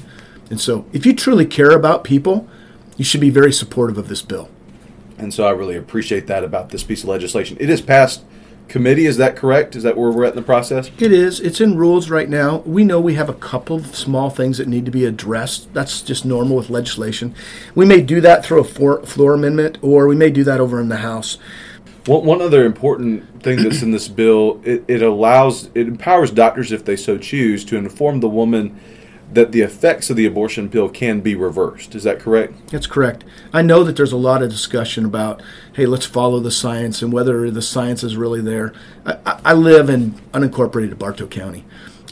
And 0.49 0.61
so, 0.61 0.85
if 0.93 1.05
you 1.05 1.13
truly 1.13 1.45
care 1.45 1.71
about 1.71 2.03
people, 2.03 2.47
you 2.95 3.03
should 3.03 3.21
be 3.21 3.29
very 3.29 3.51
supportive 3.51 3.97
of 3.97 4.07
this 4.07 4.21
bill. 4.21 4.49
And 5.17 5.33
so, 5.33 5.45
I 5.45 5.51
really 5.51 5.75
appreciate 5.75 6.27
that 6.27 6.43
about 6.43 6.69
this 6.69 6.83
piece 6.83 7.03
of 7.03 7.09
legislation. 7.09 7.57
It 7.59 7.67
has 7.67 7.81
passed 7.81 8.23
committee. 8.67 9.05
Is 9.05 9.17
that 9.17 9.35
correct? 9.35 9.75
Is 9.75 9.83
that 9.83 9.97
where 9.97 10.11
we're 10.11 10.25
at 10.25 10.33
in 10.33 10.35
the 10.35 10.41
process? 10.41 10.91
It 10.99 11.11
is. 11.11 11.39
It's 11.39 11.61
in 11.61 11.77
rules 11.77 12.09
right 12.09 12.29
now. 12.29 12.57
We 12.59 12.83
know 12.83 12.99
we 12.99 13.15
have 13.15 13.29
a 13.29 13.33
couple 13.33 13.77
of 13.77 13.95
small 13.95 14.29
things 14.29 14.57
that 14.57 14.67
need 14.67 14.85
to 14.85 14.91
be 14.91 15.05
addressed. 15.05 15.73
That's 15.73 16.01
just 16.01 16.25
normal 16.25 16.57
with 16.57 16.69
legislation. 16.69 17.33
We 17.75 17.85
may 17.85 18.01
do 18.01 18.21
that 18.21 18.45
through 18.45 18.59
a 18.59 18.63
floor 18.63 19.33
amendment, 19.33 19.77
or 19.81 20.07
we 20.07 20.15
may 20.15 20.29
do 20.29 20.43
that 20.43 20.59
over 20.59 20.79
in 20.79 20.89
the 20.89 20.97
House. 20.97 21.37
One, 22.05 22.25
one 22.25 22.41
other 22.41 22.65
important 22.65 23.43
thing 23.43 23.61
that's 23.61 23.81
in 23.81 23.91
this 23.91 24.07
bill, 24.07 24.61
it, 24.63 24.83
it 24.87 25.01
allows, 25.01 25.69
it 25.75 25.87
empowers 25.87 26.31
doctors, 26.31 26.71
if 26.71 26.85
they 26.85 26.95
so 26.95 27.17
choose, 27.17 27.65
to 27.65 27.77
inform 27.77 28.21
the 28.21 28.29
woman 28.29 28.79
that 29.31 29.51
the 29.51 29.61
effects 29.61 30.09
of 30.09 30.15
the 30.15 30.25
abortion 30.25 30.69
pill 30.69 30.89
can 30.89 31.19
be 31.19 31.35
reversed. 31.35 31.95
Is 31.95 32.03
that 32.03 32.19
correct? 32.19 32.53
That's 32.67 32.87
correct. 32.87 33.23
I 33.51 33.61
know 33.61 33.83
that 33.83 33.97
there's 33.97 34.13
a 34.13 34.17
lot 34.17 34.41
of 34.41 34.49
discussion 34.49 35.05
about, 35.05 35.41
hey, 35.73 35.85
let's 35.85 36.05
follow 36.05 36.39
the 36.39 36.51
science 36.51 37.01
and 37.01 37.11
whether 37.11 37.51
the 37.51 37.61
science 37.61 38.03
is 38.03 38.15
really 38.15 38.41
there. 38.41 38.73
I, 39.05 39.39
I 39.45 39.53
live 39.53 39.89
in 39.89 40.11
unincorporated 40.33 40.97
Bartow 40.97 41.27
County, 41.27 41.65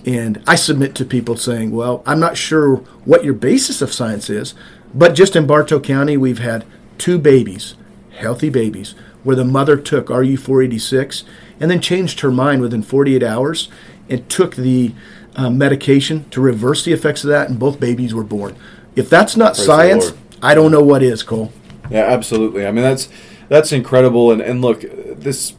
and 0.06 0.44
I 0.46 0.56
submit 0.56 0.94
to 0.96 1.06
people 1.06 1.38
saying, 1.38 1.72
well, 1.72 2.04
I'm 2.06 2.20
not 2.20 2.38
sure 2.38 2.78
what 3.06 3.24
your 3.24 3.34
basis 3.34 3.82
of 3.82 3.94
science 3.94 4.30
is, 4.30 4.54
but 4.94 5.16
just 5.16 5.36
in 5.36 5.48
Bartow 5.48 5.80
County, 5.80 6.18
we've 6.18 6.40
had 6.40 6.66
two 6.98 7.18
babies, 7.18 7.76
healthy 8.12 8.50
babies, 8.50 8.94
where 9.24 9.36
the 9.36 9.46
mother 9.46 9.78
took 9.78 10.08
RU486 10.08 11.24
and 11.60 11.72
then 11.72 11.82
changed 11.82 12.20
her 12.20 12.32
mind 12.32 12.62
within 12.62 12.84
48 12.84 13.24
hours 13.24 13.70
and 14.10 14.30
took 14.30 14.56
the 14.56 14.94
uh, 15.36 15.50
medication 15.50 16.30
to 16.30 16.42
reverse 16.42 16.86
the 16.86 16.94
effects 16.94 17.24
of 17.24 17.30
that, 17.30 17.50
and 17.50 17.60
both 17.60 17.80
babies 17.80 18.14
were 18.14 18.24
born. 18.24 18.56
If 18.96 19.10
that's 19.10 19.36
not 19.36 19.56
Praise 19.56 19.66
science, 19.66 20.14
I 20.42 20.56
don't 20.56 20.72
know 20.72 20.84
what 20.84 21.04
is, 21.04 21.24
Cole. 21.24 21.52
Yeah, 21.90 22.06
absolutely. 22.06 22.66
I 22.66 22.72
mean, 22.72 22.84
that's 22.84 23.10
that's 23.50 23.72
incredible. 23.72 24.32
And, 24.32 24.42
and 24.42 24.62
look, 24.62 24.82
this 24.82 25.54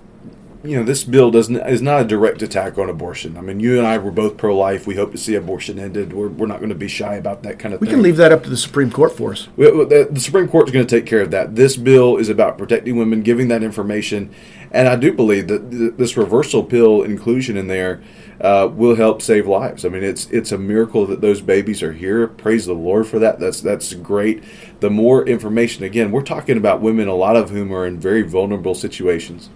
you 0.65 0.77
know 0.77 0.83
this 0.83 1.05
bill 1.05 1.31
doesn't 1.31 1.57
is 1.57 1.81
not 1.81 2.01
a 2.01 2.05
direct 2.05 2.43
attack 2.43 2.79
on 2.79 2.89
abortion. 2.89 3.37
I 3.37 3.41
mean, 3.41 3.61
you 3.61 3.79
and 3.79 3.87
I 3.87 3.99
were 3.99 4.11
both 4.11 4.37
pro 4.37 4.57
life. 4.57 4.87
We 4.87 4.97
hope 4.97 5.13
to 5.13 5.19
see 5.19 5.35
abortion 5.35 5.79
ended. 5.79 6.13
We're, 6.13 6.29
we're 6.29 6.47
not 6.47 6.59
going 6.59 6.71
to 6.71 6.75
be 6.75 6.89
shy 6.89 7.15
about 7.15 7.43
that 7.45 7.59
kind 7.59 7.75
of 7.75 7.81
we 7.81 7.87
thing. 7.87 7.93
We 7.93 7.97
can 7.97 8.03
leave 8.03 8.17
that 8.17 8.33
up 8.33 8.43
to 8.45 8.51
the 8.51 8.57
Supreme 8.57 8.91
Court 8.91 9.17
for 9.17 9.33
us. 9.33 9.49
We, 9.57 9.67
the, 9.67 10.09
the 10.11 10.21
Supreme 10.21 10.49
Court 10.49 10.69
is 10.69 10.73
going 10.73 10.87
to 10.87 10.97
take 10.97 11.07
care 11.07 11.21
of 11.21 11.31
that. 11.31 11.55
This 11.55 11.77
bill 11.77 12.17
is 12.17 12.29
about 12.29 12.59
protecting 12.59 12.97
women, 12.97 13.23
giving 13.23 13.49
that 13.49 13.63
information, 13.63 14.35
and 14.73 14.89
I 14.89 14.97
do 14.97 15.13
believe 15.13 15.49
that 15.49 15.95
this 15.97 16.17
reversal 16.17 16.65
pill 16.65 17.03
inclusion 17.03 17.57
in 17.57 17.69
there 17.69 18.03
uh, 18.41 18.69
will 18.73 18.97
help 18.97 19.23
save 19.23 19.47
lives. 19.47 19.85
I 19.85 19.89
mean, 19.89 20.05
it's 20.05 20.27
it's 20.31 20.53
a 20.53 20.59
miracle 20.59 21.07
that 21.07 21.21
those 21.21 21.41
babies 21.41 21.83
are 21.83 21.93
here. 21.93 22.27
Praise 22.27 22.67
the 22.67 22.75
Lord 22.75 23.07
for 23.07 23.19
that. 23.19 23.39
That's 23.39 23.61
that's 23.61 23.95
great. 23.95 24.43
The 24.81 24.91
more 24.91 25.27
information, 25.27 25.85
again, 25.85 26.11
we're 26.11 26.23
talking 26.23 26.57
about 26.57 26.81
women, 26.83 27.09
a 27.09 27.15
lot 27.15 27.37
of 27.37 27.51
whom 27.51 27.73
are 27.73 27.87
in 27.87 27.99
very 27.99 28.23
vulnerable 28.23 28.75
situations. 28.75 29.49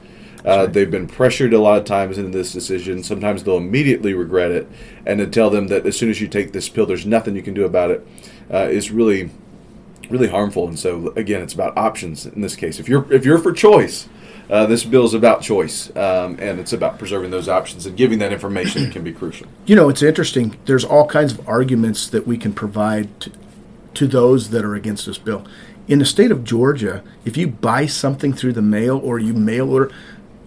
Uh, 0.45 0.65
right. 0.65 0.73
They've 0.73 0.91
been 0.91 1.07
pressured 1.07 1.53
a 1.53 1.59
lot 1.59 1.79
of 1.79 1.85
times 1.85 2.17
into 2.17 2.31
this 2.31 2.53
decision. 2.53 3.03
Sometimes 3.03 3.45
they'll 3.45 3.59
immediately 3.59 4.15
regret 4.15 4.51
it, 4.51 4.69
and 5.05 5.19
to 5.19 5.27
tell 5.27 5.51
them 5.51 5.69
that 5.69 5.85
as 5.85 5.99
soon 5.99 6.09
as 6.09 6.21
you 6.21 6.29
take 6.29 6.53
this 6.53 6.69
pill, 6.69 6.87
there's 6.87 7.05
nothing 7.05 7.37
you 7.37 7.43
can 7.43 7.53
do 7.53 7.65
about 7.65 7.91
it, 7.91 8.07
uh, 8.51 8.69
is 8.71 8.91
really, 8.91 9.31
really 10.09 10.29
harmful. 10.29 10.67
And 10.67 10.79
so, 10.79 11.13
again, 11.17 11.43
it's 11.43 11.53
about 11.53 11.77
options 11.77 12.25
in 12.25 12.41
this 12.41 12.57
case. 12.57 12.81
If 12.81 12.89
you're 12.89 13.13
if 13.13 13.27
you're 13.27 13.39
for 13.39 13.53
choice, 13.53 14.09
uh, 14.51 14.67
this 14.67 14.85
bill 14.85 15.05
is 15.05 15.15
about 15.15 15.43
choice, 15.43 15.95
um, 15.97 16.37
and 16.41 16.59
it's 16.59 16.73
about 16.73 16.99
preserving 16.99 17.31
those 17.31 17.49
options 17.49 17.87
and 17.87 17.97
giving 17.97 18.19
that 18.19 18.33
information 18.33 18.91
can 18.91 19.05
be 19.05 19.13
crucial. 19.13 19.47
You 19.65 19.77
know, 19.77 19.89
it's 19.89 20.03
interesting. 20.03 20.59
There's 20.65 20.85
all 20.85 21.07
kinds 21.07 21.33
of 21.33 21.49
arguments 21.49 22.09
that 22.09 22.27
we 22.27 22.37
can 22.37 22.53
provide 22.53 23.21
to, 23.21 23.33
to 23.95 24.07
those 24.09 24.51
that 24.51 24.65
are 24.65 24.75
against 24.75 25.07
this 25.07 25.19
bill. 25.19 25.47
In 25.87 26.01
the 26.01 26.05
state 26.05 26.33
of 26.33 26.45
Georgia, 26.45 27.03
if 27.25 27.37
you 27.37 27.47
buy 27.47 27.87
something 27.87 28.33
through 28.33 28.53
the 28.55 28.63
mail 28.63 28.99
or 28.99 29.19
you 29.19 29.35
mail 29.35 29.71
order, 29.73 29.93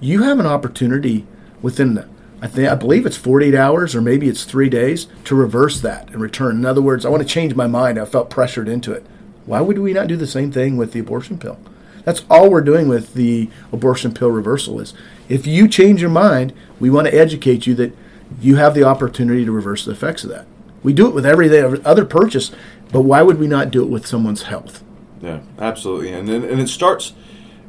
you 0.02 0.24
have 0.24 0.40
an 0.40 0.46
opportunity 0.46 1.26
within 1.62 1.94
the 1.94 2.08
I 2.42 2.48
think 2.48 2.68
I 2.68 2.76
believe 2.76 3.06
it's 3.06 3.16
48 3.16 3.56
hours 3.56 3.96
or 3.96 4.02
maybe 4.02 4.28
it's 4.28 4.44
3 4.44 4.68
days 4.68 5.08
to 5.24 5.34
reverse 5.34 5.80
that 5.80 6.10
and 6.10 6.22
return. 6.22 6.58
In 6.58 6.66
other 6.66 6.82
words, 6.82 7.06
I 7.06 7.10
want 7.10 7.24
to 7.24 7.28
change 7.28 7.56
my 7.56 7.68
mind. 7.68 7.98
I 7.98 8.04
felt 8.04 8.30
pressured 8.30 8.68
into 8.68 8.92
it. 8.92 9.06
Why 9.46 9.62
would 9.62 9.80
we 9.80 9.94
not 9.94 10.08
do 10.08 10.18
the 10.18 10.28
same 10.28 10.52
thing 10.52 10.76
with 10.76 10.92
the 10.92 11.00
abortion 11.00 11.38
pill? 11.38 11.58
That's 12.06 12.26
all 12.30 12.50
we're 12.50 12.62
doing 12.62 12.88
with 12.88 13.14
the 13.14 13.50
abortion 13.72 14.14
pill 14.14 14.30
reversal 14.30 14.80
is 14.80 14.94
if 15.30 15.48
you 15.48 15.68
change 15.68 16.02
your 16.02 16.10
mind, 16.10 16.54
we 16.80 16.90
want 16.90 17.08
to 17.08 17.14
educate 17.14 17.66
you 17.66 17.74
that 17.76 17.96
you 18.42 18.58
have 18.58 18.74
the 18.74 18.84
opportunity 18.84 19.46
to 19.46 19.52
reverse 19.52 19.86
the 19.86 19.92
effects 19.92 20.24
of 20.24 20.30
that. 20.32 20.46
We 20.82 20.94
do 20.94 21.08
it 21.08 21.14
with 21.14 21.26
every 21.26 21.50
other 21.86 22.06
purchase, 22.06 22.52
but 22.92 23.02
why 23.02 23.22
would 23.22 23.40
we 23.40 23.48
not 23.48 23.72
do 23.72 23.84
it 23.84 23.90
with 23.90 24.06
someone's 24.06 24.44
health? 24.44 24.84
Yeah, 25.22 25.40
absolutely. 25.58 26.12
And 26.12 26.28
then, 26.28 26.44
and 26.44 26.60
it 26.60 26.68
starts 26.68 27.14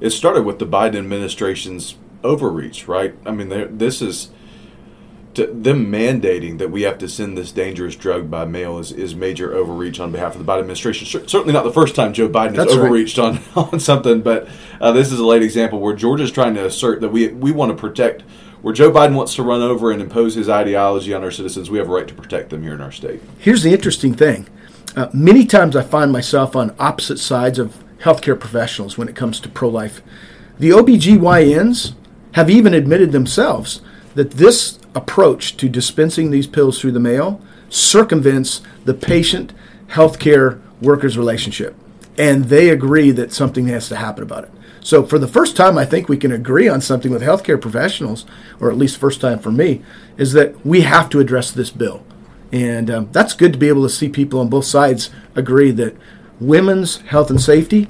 it 0.01 0.11
started 0.11 0.45
with 0.45 0.59
the 0.59 0.67
Biden 0.67 0.97
administration's 0.97 1.97
overreach, 2.23 2.89
right? 2.89 3.15
I 3.25 3.31
mean, 3.31 3.79
this 3.79 4.03
is 4.03 4.31
them 5.35 5.91
mandating 5.91 6.59
that 6.59 6.71
we 6.71 6.83
have 6.83 6.99
to 6.99 7.09
send 7.09 7.37
this 7.37 7.53
dangerous 7.53 7.97
drug 7.97 8.31
by 8.31 8.45
mail 8.45 8.79
is, 8.79 8.93
is 8.93 9.15
major 9.15 9.55
overreach 9.55 9.99
on 10.01 10.13
behalf 10.13 10.35
of 10.37 10.45
the 10.45 10.53
Biden 10.53 10.61
administration. 10.61 11.07
Certainly 11.07 11.53
not 11.53 11.65
the 11.65 11.73
first 11.73 11.95
time 11.95 12.13
Joe 12.13 12.29
Biden 12.29 12.55
has 12.57 12.69
overreached 12.69 13.19
right. 13.19 13.41
on, 13.57 13.69
on 13.73 13.81
something, 13.81 14.23
but 14.23 14.49
uh, 14.81 14.93
this 14.93 15.13
is 15.13 15.19
a 15.19 15.25
late 15.25 15.43
example 15.43 15.81
where 15.81 15.95
Georgia 15.95 16.25
is 16.25 16.31
trying 16.31 16.55
to 16.55 16.65
assert 16.65 17.01
that 17.01 17.11
we 17.11 17.29
we 17.29 17.53
want 17.53 17.71
to 17.71 17.77
protect 17.77 18.23
where 18.63 18.73
Joe 18.73 18.91
Biden 18.91 19.15
wants 19.15 19.35
to 19.35 19.43
run 19.43 19.61
over 19.61 19.91
and 19.91 20.01
impose 20.01 20.35
his 20.35 20.49
ideology 20.49 21.13
on 21.13 21.23
our 21.23 21.31
citizens. 21.31 21.71
We 21.71 21.79
have 21.79 21.89
a 21.89 21.93
right 21.93 22.09
to 22.09 22.15
protect 22.15 22.51
them 22.51 22.63
here 22.63 22.75
in 22.75 22.81
our 22.81 22.93
state. 22.93 23.21
Here's 23.39 23.63
the 23.63 23.73
interesting 23.73 24.15
thing: 24.15 24.49
uh, 24.97 25.09
many 25.13 25.47
times 25.47 25.77
I 25.77 25.83
find 25.83 26.13
myself 26.13 26.55
on 26.55 26.75
opposite 26.79 27.19
sides 27.19 27.59
of 27.59 27.77
healthcare 27.99 28.39
professionals 28.39 28.99
when 28.99 29.09
it 29.09 29.17
comes 29.17 29.41
to 29.41 29.49
pro-life. 29.49 30.03
The 30.59 30.71
OBGYNs 30.71 31.95
have 32.33 32.51
even 32.51 32.75
admitted 32.75 33.13
themselves 33.13 33.81
that 34.15 34.33
this 34.33 34.79
approach 34.95 35.57
to 35.57 35.69
dispensing 35.69 36.31
these 36.31 36.47
pills 36.47 36.81
through 36.81 36.93
the 36.93 37.01
mail 37.01 37.41
circumvents 37.69 38.63
the 38.85 38.95
patient 38.95 39.53
healthcare 39.89 40.61
workers 40.81 41.19
relationship. 41.19 41.75
And 42.17 42.45
they 42.45 42.69
agree 42.69 43.11
that 43.11 43.33
something 43.33 43.67
has 43.67 43.89
to 43.89 43.97
happen 43.97 44.23
about 44.23 44.45
it. 44.45 44.51
So, 44.81 45.05
for 45.05 45.19
the 45.19 45.27
first 45.27 45.57
time, 45.57 45.79
I 45.79 45.87
think 45.87 46.09
we 46.09 46.19
can 46.19 46.31
agree 46.31 46.69
on 46.69 46.81
something 46.83 47.11
with 47.11 47.23
healthcare 47.23 47.61
professionals, 47.61 48.27
or 48.61 48.71
at 48.71 48.77
least 48.77 48.99
first 48.99 49.21
time 49.21 49.39
for 49.39 49.51
me, 49.51 49.83
is 50.19 50.35
that 50.35 50.65
we 50.65 50.83
have 50.83 51.09
to 51.11 51.21
address 51.21 51.51
this 51.51 51.71
bill. 51.71 52.05
And 52.53 52.91
um, 52.91 53.09
that's 53.11 53.33
good 53.33 53.55
to 53.55 53.59
be 53.59 53.69
able 53.69 53.83
to 53.83 53.89
see 53.89 54.09
people 54.09 54.41
on 54.41 54.49
both 54.49 54.67
sides 54.67 55.11
agree 55.35 55.71
that 55.73 55.97
women's 56.39 56.99
health 56.99 57.31
and 57.31 57.41
safety 57.41 57.89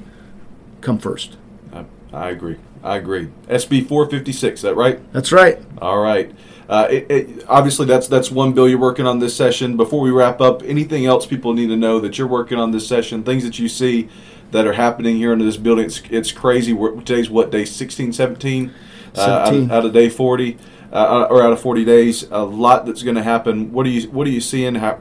come 0.81 0.97
first. 0.97 1.35
I, 1.73 1.85
I 2.13 2.29
agree. 2.29 2.57
I 2.81 2.95
agree. 2.95 3.27
SB 3.49 3.87
456, 3.87 4.59
is 4.59 4.61
that 4.61 4.75
right? 4.75 4.99
That's 5.11 5.31
right. 5.31 5.59
All 5.81 5.99
right. 5.99 6.33
Uh, 6.67 6.87
it, 6.89 7.11
it, 7.11 7.45
obviously, 7.47 7.85
that's 7.85 8.07
that's 8.07 8.31
one 8.31 8.53
bill 8.53 8.67
you're 8.67 8.79
working 8.79 9.05
on 9.05 9.19
this 9.19 9.35
session. 9.35 9.77
Before 9.77 10.01
we 10.01 10.09
wrap 10.09 10.41
up, 10.41 10.63
anything 10.63 11.05
else 11.05 11.25
people 11.25 11.53
need 11.53 11.67
to 11.67 11.77
know 11.77 11.99
that 11.99 12.17
you're 12.17 12.27
working 12.27 12.57
on 12.57 12.71
this 12.71 12.87
session? 12.87 13.23
Things 13.23 13.43
that 13.43 13.59
you 13.59 13.69
see 13.69 14.09
that 14.51 14.65
are 14.65 14.73
happening 14.73 15.17
here 15.17 15.31
in 15.33 15.39
this 15.39 15.57
building? 15.57 15.85
It's, 15.85 16.01
it's 16.09 16.31
crazy. 16.31 16.73
We're, 16.73 16.95
today's 16.95 17.29
what 17.29 17.51
day? 17.51 17.65
16, 17.65 18.13
17? 18.13 18.73
17. 19.13 19.69
Uh, 19.69 19.73
out, 19.73 19.77
out, 19.77 19.85
of 19.85 19.93
day 19.93 20.09
40 20.09 20.57
uh, 20.91 21.27
or 21.29 21.43
out 21.43 21.53
of 21.53 21.61
40 21.61 21.85
days. 21.85 22.23
A 22.31 22.43
lot 22.43 22.85
that's 22.85 23.03
going 23.03 23.15
to 23.15 23.23
happen. 23.23 23.71
What 23.71 23.85
are 23.85 23.89
you 23.89 24.09
What 24.09 24.25
are 24.25 24.31
you 24.31 24.41
seeing? 24.41 24.75
How, 24.75 24.95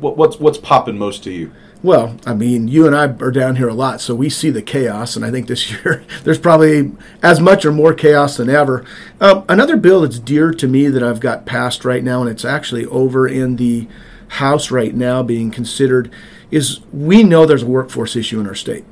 what, 0.00 0.16
what's 0.16 0.38
what's 0.38 0.58
popping 0.58 0.98
most 0.98 1.24
to 1.24 1.32
you? 1.32 1.52
Well, 1.80 2.16
I 2.26 2.34
mean, 2.34 2.66
you 2.66 2.88
and 2.88 2.96
I 2.96 3.04
are 3.24 3.30
down 3.30 3.54
here 3.54 3.68
a 3.68 3.74
lot, 3.74 4.00
so 4.00 4.12
we 4.12 4.28
see 4.28 4.50
the 4.50 4.62
chaos, 4.62 5.14
and 5.14 5.24
I 5.24 5.30
think 5.30 5.46
this 5.46 5.70
year 5.84 6.04
there's 6.24 6.38
probably 6.38 6.92
as 7.22 7.38
much 7.38 7.64
or 7.64 7.70
more 7.70 7.94
chaos 7.94 8.36
than 8.36 8.50
ever. 8.50 8.84
Um, 9.20 9.44
another 9.48 9.76
bill 9.76 10.00
that's 10.00 10.18
dear 10.18 10.52
to 10.52 10.66
me 10.66 10.88
that 10.88 11.04
I've 11.04 11.20
got 11.20 11.46
passed 11.46 11.84
right 11.84 12.02
now, 12.02 12.20
and 12.20 12.28
it's 12.28 12.44
actually 12.44 12.84
over 12.86 13.28
in 13.28 13.56
the 13.56 13.86
House 14.32 14.70
right 14.70 14.94
now 14.94 15.22
being 15.22 15.50
considered, 15.50 16.10
is 16.50 16.80
we 16.92 17.22
know 17.22 17.46
there's 17.46 17.62
a 17.62 17.66
workforce 17.66 18.16
issue 18.16 18.40
in 18.40 18.46
our 18.46 18.54
state. 18.54 18.84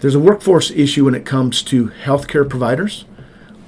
There's 0.00 0.14
a 0.14 0.20
workforce 0.20 0.70
issue 0.70 1.04
when 1.04 1.14
it 1.14 1.24
comes 1.24 1.62
to 1.64 1.88
healthcare 2.02 2.48
providers. 2.48 3.04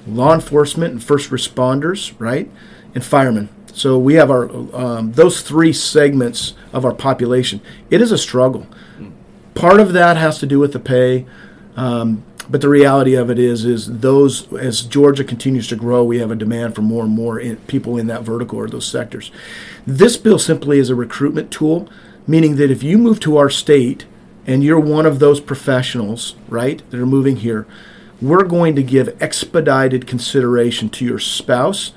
law 0.07 0.33
enforcement 0.33 0.91
and 0.91 1.03
first 1.03 1.29
responders, 1.29 2.13
right, 2.17 2.49
and 2.95 3.03
firemen. 3.03 3.47
So 3.73 3.97
we 3.97 4.15
have 4.15 4.31
our 4.31 4.49
um, 4.75 5.13
those 5.13 5.41
three 5.41 5.73
segments 5.73 6.53
of 6.73 6.85
our 6.85 6.93
population. 6.93 7.61
It 7.89 8.01
is 8.01 8.11
a 8.11 8.17
struggle. 8.17 8.67
Part 9.55 9.79
of 9.79 9.93
that 9.93 10.17
has 10.17 10.39
to 10.39 10.45
do 10.45 10.59
with 10.59 10.73
the 10.73 10.79
pay, 10.79 11.25
um, 11.75 12.23
but 12.49 12.61
the 12.61 12.69
reality 12.69 13.13
of 13.13 13.29
it 13.29 13.37
is, 13.37 13.63
is 13.63 13.99
those 13.99 14.51
as 14.53 14.81
Georgia 14.81 15.23
continues 15.23 15.67
to 15.67 15.75
grow, 15.75 16.03
we 16.03 16.19
have 16.19 16.31
a 16.31 16.35
demand 16.35 16.75
for 16.75 16.81
more 16.81 17.03
and 17.03 17.13
more 17.13 17.39
in, 17.39 17.57
people 17.57 17.97
in 17.97 18.07
that 18.07 18.23
vertical 18.23 18.57
or 18.57 18.67
those 18.67 18.87
sectors. 18.87 19.31
This 19.85 20.17
bill 20.17 20.39
simply 20.39 20.79
is 20.79 20.89
a 20.89 20.95
recruitment 20.95 21.51
tool, 21.51 21.87
meaning 22.25 22.55
that 22.55 22.71
if 22.71 22.81
you 22.81 22.97
move 22.97 23.19
to 23.21 23.37
our 23.37 23.49
state 23.49 24.05
and 24.47 24.63
you're 24.63 24.79
one 24.79 25.05
of 25.05 25.19
those 25.19 25.39
professionals, 25.39 26.35
right, 26.47 26.81
that 26.89 26.99
are 26.99 27.05
moving 27.05 27.37
here, 27.37 27.67
we're 28.19 28.45
going 28.45 28.75
to 28.75 28.83
give 28.83 29.15
expedited 29.21 30.07
consideration 30.07 30.89
to 30.89 31.05
your 31.05 31.19
spouse 31.19 31.91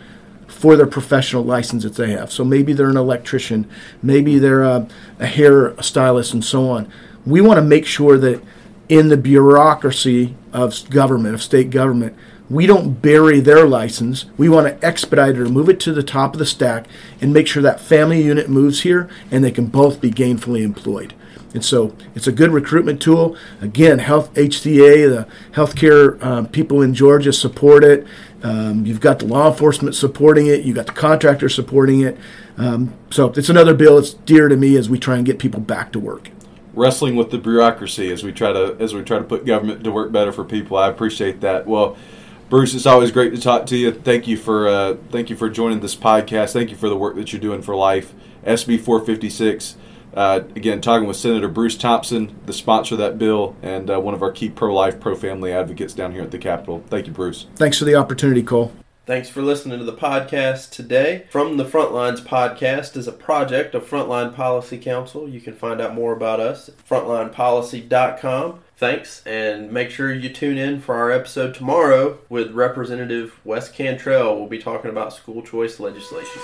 for 0.62 0.76
their 0.76 0.86
professional 0.86 1.42
license 1.42 1.82
that 1.82 1.96
they 1.96 2.12
have. 2.12 2.30
So 2.30 2.44
maybe 2.44 2.72
they're 2.72 2.88
an 2.88 2.96
electrician, 2.96 3.68
maybe 4.00 4.38
they're 4.38 4.62
a, 4.62 4.86
a 5.18 5.26
hair 5.26 5.74
stylist, 5.82 6.32
and 6.32 6.44
so 6.44 6.70
on. 6.70 6.88
We 7.26 7.40
want 7.40 7.58
to 7.58 7.64
make 7.64 7.84
sure 7.84 8.16
that 8.18 8.40
in 8.88 9.08
the 9.08 9.16
bureaucracy 9.16 10.36
of 10.52 10.88
government, 10.88 11.34
of 11.34 11.42
state 11.42 11.70
government, 11.70 12.16
we 12.48 12.66
don't 12.66 13.02
bury 13.02 13.40
their 13.40 13.66
license. 13.66 14.26
We 14.36 14.48
want 14.48 14.68
to 14.68 14.86
expedite 14.86 15.34
it 15.34 15.40
or 15.40 15.46
move 15.46 15.68
it 15.68 15.80
to 15.80 15.92
the 15.92 16.04
top 16.04 16.34
of 16.34 16.38
the 16.38 16.46
stack 16.46 16.86
and 17.20 17.32
make 17.32 17.48
sure 17.48 17.62
that 17.64 17.80
family 17.80 18.22
unit 18.22 18.48
moves 18.48 18.82
here 18.82 19.10
and 19.32 19.42
they 19.42 19.50
can 19.50 19.66
both 19.66 20.00
be 20.00 20.12
gainfully 20.12 20.62
employed. 20.62 21.12
And 21.54 21.64
so 21.64 21.94
it's 22.14 22.26
a 22.26 22.32
good 22.32 22.50
recruitment 22.50 23.00
tool. 23.02 23.36
Again, 23.60 23.98
Health 23.98 24.32
HCA, 24.34 25.08
the 25.08 25.28
healthcare 25.52 26.22
um, 26.22 26.46
people 26.46 26.82
in 26.82 26.94
Georgia 26.94 27.32
support 27.32 27.84
it. 27.84 28.06
Um, 28.42 28.86
you've 28.86 29.00
got 29.00 29.18
the 29.18 29.26
law 29.26 29.50
enforcement 29.50 29.94
supporting 29.94 30.46
it. 30.46 30.62
You've 30.62 30.76
got 30.76 30.86
the 30.86 30.92
contractor 30.92 31.48
supporting 31.48 32.00
it. 32.00 32.18
Um, 32.56 32.94
so 33.10 33.32
it's 33.36 33.48
another 33.48 33.74
bill 33.74 33.96
that's 33.96 34.14
dear 34.14 34.48
to 34.48 34.56
me 34.56 34.76
as 34.76 34.88
we 34.88 34.98
try 34.98 35.16
and 35.16 35.24
get 35.24 35.38
people 35.38 35.60
back 35.60 35.92
to 35.92 36.00
work. 36.00 36.30
Wrestling 36.74 37.16
with 37.16 37.30
the 37.30 37.38
bureaucracy 37.38 38.10
as 38.10 38.24
we 38.24 38.32
try 38.32 38.52
to 38.52 38.76
as 38.80 38.94
we 38.94 39.02
try 39.02 39.18
to 39.18 39.24
put 39.24 39.44
government 39.44 39.84
to 39.84 39.92
work 39.92 40.10
better 40.10 40.32
for 40.32 40.44
people. 40.44 40.76
I 40.76 40.88
appreciate 40.88 41.40
that. 41.40 41.66
Well. 41.66 41.96
Bruce, 42.48 42.74
it's 42.74 42.84
always 42.84 43.10
great 43.10 43.34
to 43.34 43.40
talk 43.40 43.64
to 43.64 43.78
you. 43.78 43.90
Thank 43.90 44.28
you 44.28 44.36
for 44.36 44.68
uh, 44.68 44.96
thank 45.08 45.30
you 45.30 45.36
for 45.36 45.48
joining 45.48 45.80
this 45.80 45.96
podcast. 45.96 46.52
Thank 46.52 46.68
you 46.68 46.76
for 46.76 46.90
the 46.90 46.96
work 46.98 47.16
that 47.16 47.32
you're 47.32 47.40
doing 47.40 47.62
for 47.62 47.74
life. 47.74 48.12
SB 48.44 48.78
456 48.78 49.76
uh, 50.14 50.40
again, 50.54 50.80
talking 50.80 51.08
with 51.08 51.16
Senator 51.16 51.48
Bruce 51.48 51.76
Thompson, 51.76 52.38
the 52.46 52.52
sponsor 52.52 52.94
of 52.94 52.98
that 52.98 53.18
bill, 53.18 53.56
and 53.62 53.90
uh, 53.90 54.00
one 54.00 54.14
of 54.14 54.22
our 54.22 54.32
key 54.32 54.50
pro 54.50 54.74
life, 54.74 55.00
pro 55.00 55.14
family 55.14 55.52
advocates 55.52 55.94
down 55.94 56.12
here 56.12 56.22
at 56.22 56.30
the 56.30 56.38
Capitol. 56.38 56.82
Thank 56.88 57.06
you, 57.06 57.12
Bruce. 57.12 57.46
Thanks 57.56 57.78
for 57.78 57.84
the 57.84 57.94
opportunity, 57.94 58.42
Cole. 58.42 58.72
Thanks 59.04 59.28
for 59.28 59.42
listening 59.42 59.80
to 59.80 59.84
the 59.84 59.92
podcast 59.92 60.70
today. 60.70 61.26
From 61.30 61.56
the 61.56 61.64
Frontlines 61.64 62.20
podcast 62.20 62.96
is 62.96 63.08
a 63.08 63.12
project 63.12 63.74
of 63.74 63.84
Frontline 63.84 64.32
Policy 64.32 64.78
Council. 64.78 65.28
You 65.28 65.40
can 65.40 65.54
find 65.54 65.80
out 65.80 65.92
more 65.92 66.12
about 66.12 66.38
us 66.38 66.68
at 66.68 66.78
frontlinepolicy.com. 66.88 68.60
Thanks, 68.76 69.26
and 69.26 69.72
make 69.72 69.90
sure 69.90 70.12
you 70.12 70.28
tune 70.28 70.56
in 70.56 70.80
for 70.80 70.94
our 70.94 71.10
episode 71.10 71.54
tomorrow 71.54 72.18
with 72.28 72.52
Representative 72.52 73.40
Wes 73.44 73.68
Cantrell. 73.68 74.36
We'll 74.36 74.48
be 74.48 74.58
talking 74.58 74.90
about 74.90 75.12
school 75.12 75.42
choice 75.42 75.80
legislation. 75.80 76.40